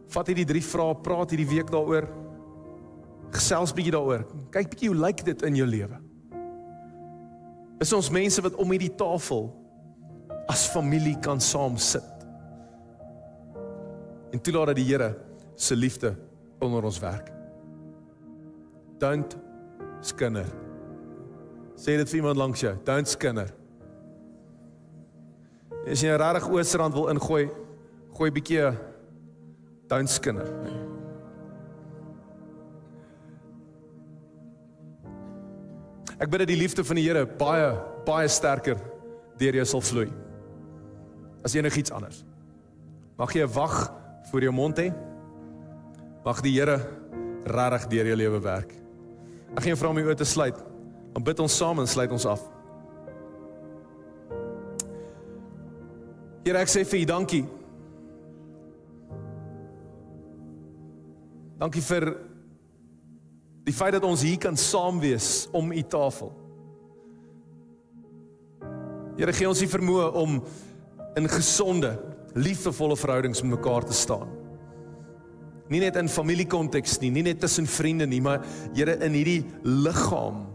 Vat 0.09 0.27
hierdie 0.27 0.45
drie 0.45 0.63
vrae, 0.63 0.95
praat 0.95 1.31
hierdie 1.31 1.49
week 1.49 1.71
daaroor. 1.71 2.07
Gesels 3.33 3.73
bietjie 3.73 3.93
daaroor. 3.93 4.27
Kyk 4.51 4.71
bietjie 4.71 4.89
hoe 4.89 5.07
lyk 5.07 5.25
dit 5.25 5.43
in 5.43 5.57
jou 5.57 5.67
lewe? 5.67 5.99
Is 7.81 7.93
ons 7.93 8.11
mense 8.11 8.43
wat 8.43 8.55
om 8.55 8.71
hierdie 8.71 8.95
tafel 8.97 9.51
as 10.49 10.69
familie 10.69 11.17
kan 11.19 11.41
saam 11.41 11.79
sit? 11.79 12.27
En 14.33 14.41
toelaat 14.41 14.67
dat 14.67 14.77
die 14.77 14.85
Here 14.85 15.17
se 15.57 15.75
liefde 15.75 16.15
onder 16.61 16.85
ons 16.85 16.99
werk. 16.99 17.31
Don't 18.99 19.37
skinner. 20.01 20.47
Sê 21.81 21.97
dit 21.97 22.09
vir 22.09 22.21
iemand 22.21 22.37
langs 22.37 22.61
jou. 22.61 22.75
Don't 22.85 23.09
skinner. 23.09 23.49
As 25.89 26.03
jy 26.03 26.13
'n 26.13 26.21
regtig 26.21 26.49
oosterrand 26.49 26.95
wil 26.95 27.09
ingooi, 27.09 27.49
gooi 28.13 28.31
'n 28.31 28.35
bietjie 28.35 28.77
don't 29.89 30.09
skinner. 30.09 30.47
Ek 36.21 36.29
bid 36.29 36.39
dat 36.39 36.49
die 36.49 36.57
liefde 36.57 36.85
van 36.85 36.97
die 36.97 37.09
Here 37.09 37.27
baie 37.27 37.73
baie 38.05 38.29
sterker 38.29 38.77
deur 39.39 39.55
jou 39.55 39.65
sal 39.65 39.81
vloei. 39.81 40.13
As 41.45 41.55
enigiets 41.55 41.91
anders. 41.91 42.25
Mag 43.17 43.33
jy 43.33 43.47
wag 43.47 43.93
voor 44.31 44.41
jou 44.41 44.53
mond 44.53 44.79
hê? 44.79 45.10
Mag 46.25 46.43
die 46.45 46.53
Here 46.53 46.77
regtig 47.49 47.87
deur 47.89 48.11
jou 48.11 48.17
lewe 48.21 48.41
werk. 48.45 48.73
Ek 49.55 49.63
gaan 49.63 49.73
jou 49.73 49.79
vra 49.81 49.93
om 49.93 50.01
jou 50.01 50.09
oë 50.11 50.19
te 50.21 50.27
sluit. 50.29 50.59
Dan 51.15 51.25
bid 51.25 51.39
ons 51.41 51.55
saam 51.57 51.81
en 51.81 51.89
sluit 51.89 52.13
ons 52.13 52.27
af. 52.29 52.43
Here, 56.45 56.61
ek 56.61 56.73
sê 56.73 56.85
vir 56.89 57.03
U 57.03 57.07
dankie. 57.09 57.45
Dankie 61.61 61.85
vir 61.85 62.07
die 63.69 63.77
feit 63.77 63.97
dat 63.97 64.05
ons 64.09 64.25
hier 64.25 64.41
kan 64.41 64.57
saam 64.61 65.01
wees 65.01 65.49
om 65.57 65.73
U 65.73 65.83
tafel. 65.93 66.35
Here, 69.17 69.33
gee 69.37 69.49
ons 69.49 69.61
die 69.61 69.69
vermoë 69.69 70.13
om 70.21 70.39
in 71.19 71.29
gesonde, 71.33 71.97
liefdevolle 72.37 72.97
verhoudings 72.97 73.43
met 73.43 73.57
mekaar 73.57 73.89
te 73.89 73.97
staan 73.97 74.40
nie 75.71 75.81
net 75.81 75.97
in 76.01 76.11
familiekonteks 76.11 76.99
nie, 77.01 77.13
nie 77.15 77.25
net 77.31 77.41
tussen 77.43 77.69
vriende 77.71 78.07
nie, 78.11 78.21
maar 78.21 78.43
Here 78.75 78.97
in 79.05 79.15
hierdie 79.15 79.45
liggaam 79.63 80.47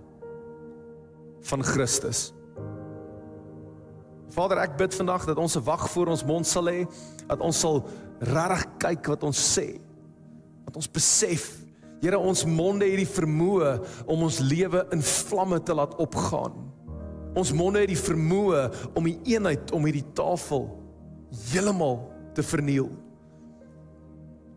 van 1.45 1.63
Christus. 1.63 2.31
Vader, 4.35 4.59
ek 4.65 4.75
bid 4.79 4.95
vandag 4.97 5.27
dat 5.29 5.39
ons 5.39 5.55
'n 5.55 5.63
wag 5.63 5.87
voor 5.91 6.07
ons 6.11 6.25
mond 6.25 6.47
sal 6.47 6.67
hê, 6.67 6.87
dat 7.27 7.39
ons 7.39 7.59
sal 7.59 7.85
regtig 8.19 8.65
kyk 8.77 9.07
wat 9.07 9.23
ons 9.23 9.39
sê. 9.57 9.79
Dat 10.65 10.75
ons 10.75 10.91
besef, 10.91 11.63
Here, 12.01 12.19
ons 12.19 12.45
monde 12.45 12.85
het 12.85 12.97
die 12.97 13.07
vermoë 13.07 13.79
om 14.05 14.23
ons 14.23 14.39
lewe 14.39 14.85
in 14.91 15.01
vlamme 15.01 15.63
te 15.63 15.73
laat 15.73 15.95
opgaan. 15.95 16.53
Ons 17.35 17.53
monde 17.53 17.79
het 17.79 17.87
die 17.87 17.97
vermoë 17.97 18.91
om 18.93 19.03
die 19.03 19.19
eenheid 19.23 19.71
om 19.71 19.85
hierdie 19.85 20.13
tafel 20.13 20.67
heeltemal 21.51 22.11
te 22.33 22.43
verniel. 22.43 22.89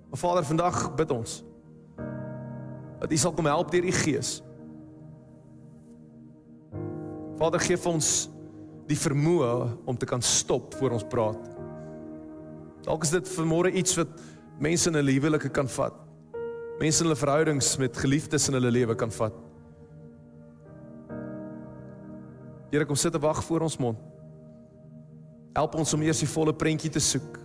Maar 0.08 0.18
Vader, 0.18 0.44
vandag 0.44 0.94
bid 0.94 1.10
ons 1.10 1.42
dat 2.98 3.12
U 3.14 3.16
sal 3.16 3.32
kom 3.32 3.46
help 3.46 3.70
deur 3.70 3.84
U 3.86 3.92
Gees. 3.94 4.40
Vader, 7.38 7.62
gee 7.62 7.78
vir 7.78 7.92
ons 7.92 8.08
die 8.88 8.98
vermoë 8.98 9.52
om 9.86 9.96
te 9.96 10.08
kan 10.08 10.22
stop 10.24 10.74
voor 10.80 10.96
ons 10.96 11.06
praat. 11.06 11.38
Dalk 12.82 13.06
is 13.06 13.12
dit 13.14 13.30
vanmôre 13.36 13.70
iets 13.70 13.94
wat 14.00 14.10
mense 14.58 14.90
in 14.90 14.98
hulle 14.98 15.14
huwelike 15.14 15.52
kan 15.54 15.70
vat. 15.70 15.94
Mense 16.80 17.04
in 17.04 17.06
hulle 17.06 17.20
verhoudings 17.20 17.76
met 17.78 18.02
geliefdes 18.02 18.48
in 18.50 18.58
hulle 18.58 18.72
lewe 18.74 18.96
kan 18.98 19.14
vat. 19.14 19.36
Here 22.72 22.84
kom 22.84 22.98
sit 22.98 23.14
en 23.14 23.22
wag 23.22 23.44
voor 23.46 23.64
ons 23.68 23.78
mond. 23.80 24.00
Help 25.54 25.78
ons 25.78 25.94
om 25.94 26.02
eers 26.02 26.20
die 26.22 26.30
volle 26.30 26.54
prentjie 26.54 26.90
te 26.92 27.02
soek. 27.02 27.38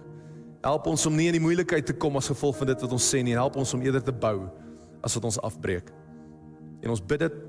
Help 0.64 0.88
ons 0.88 1.06
om 1.10 1.16
nie 1.16 1.28
in 1.28 1.36
die 1.36 1.44
moeilikheid 1.44 1.86
te 1.90 1.96
kom 2.00 2.16
as 2.20 2.32
gevolg 2.32 2.56
van 2.62 2.72
dit 2.72 2.84
wat 2.86 2.96
ons 2.96 3.08
sê 3.14 3.20
nie. 3.26 3.36
Help 3.36 3.58
ons 3.60 3.74
om 3.76 3.84
eerder 3.84 4.04
te 4.04 4.16
bou 4.16 4.48
as 5.04 5.16
wat 5.18 5.28
ons 5.28 5.40
afbreek. 5.44 5.90
En 6.84 6.94
ons 6.94 7.04
bid 7.04 7.26
dit 7.26 7.40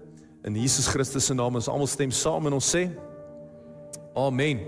in 0.51 0.57
Jesus 0.59 0.91
Christus 0.91 1.31
se 1.31 1.37
naam. 1.37 1.55
Ons 1.55 1.71
almal 1.71 1.91
stem 1.91 2.15
saam 2.15 2.51
en 2.51 2.59
ons 2.59 2.73
sê 2.77 2.89
Amen. 4.15 4.61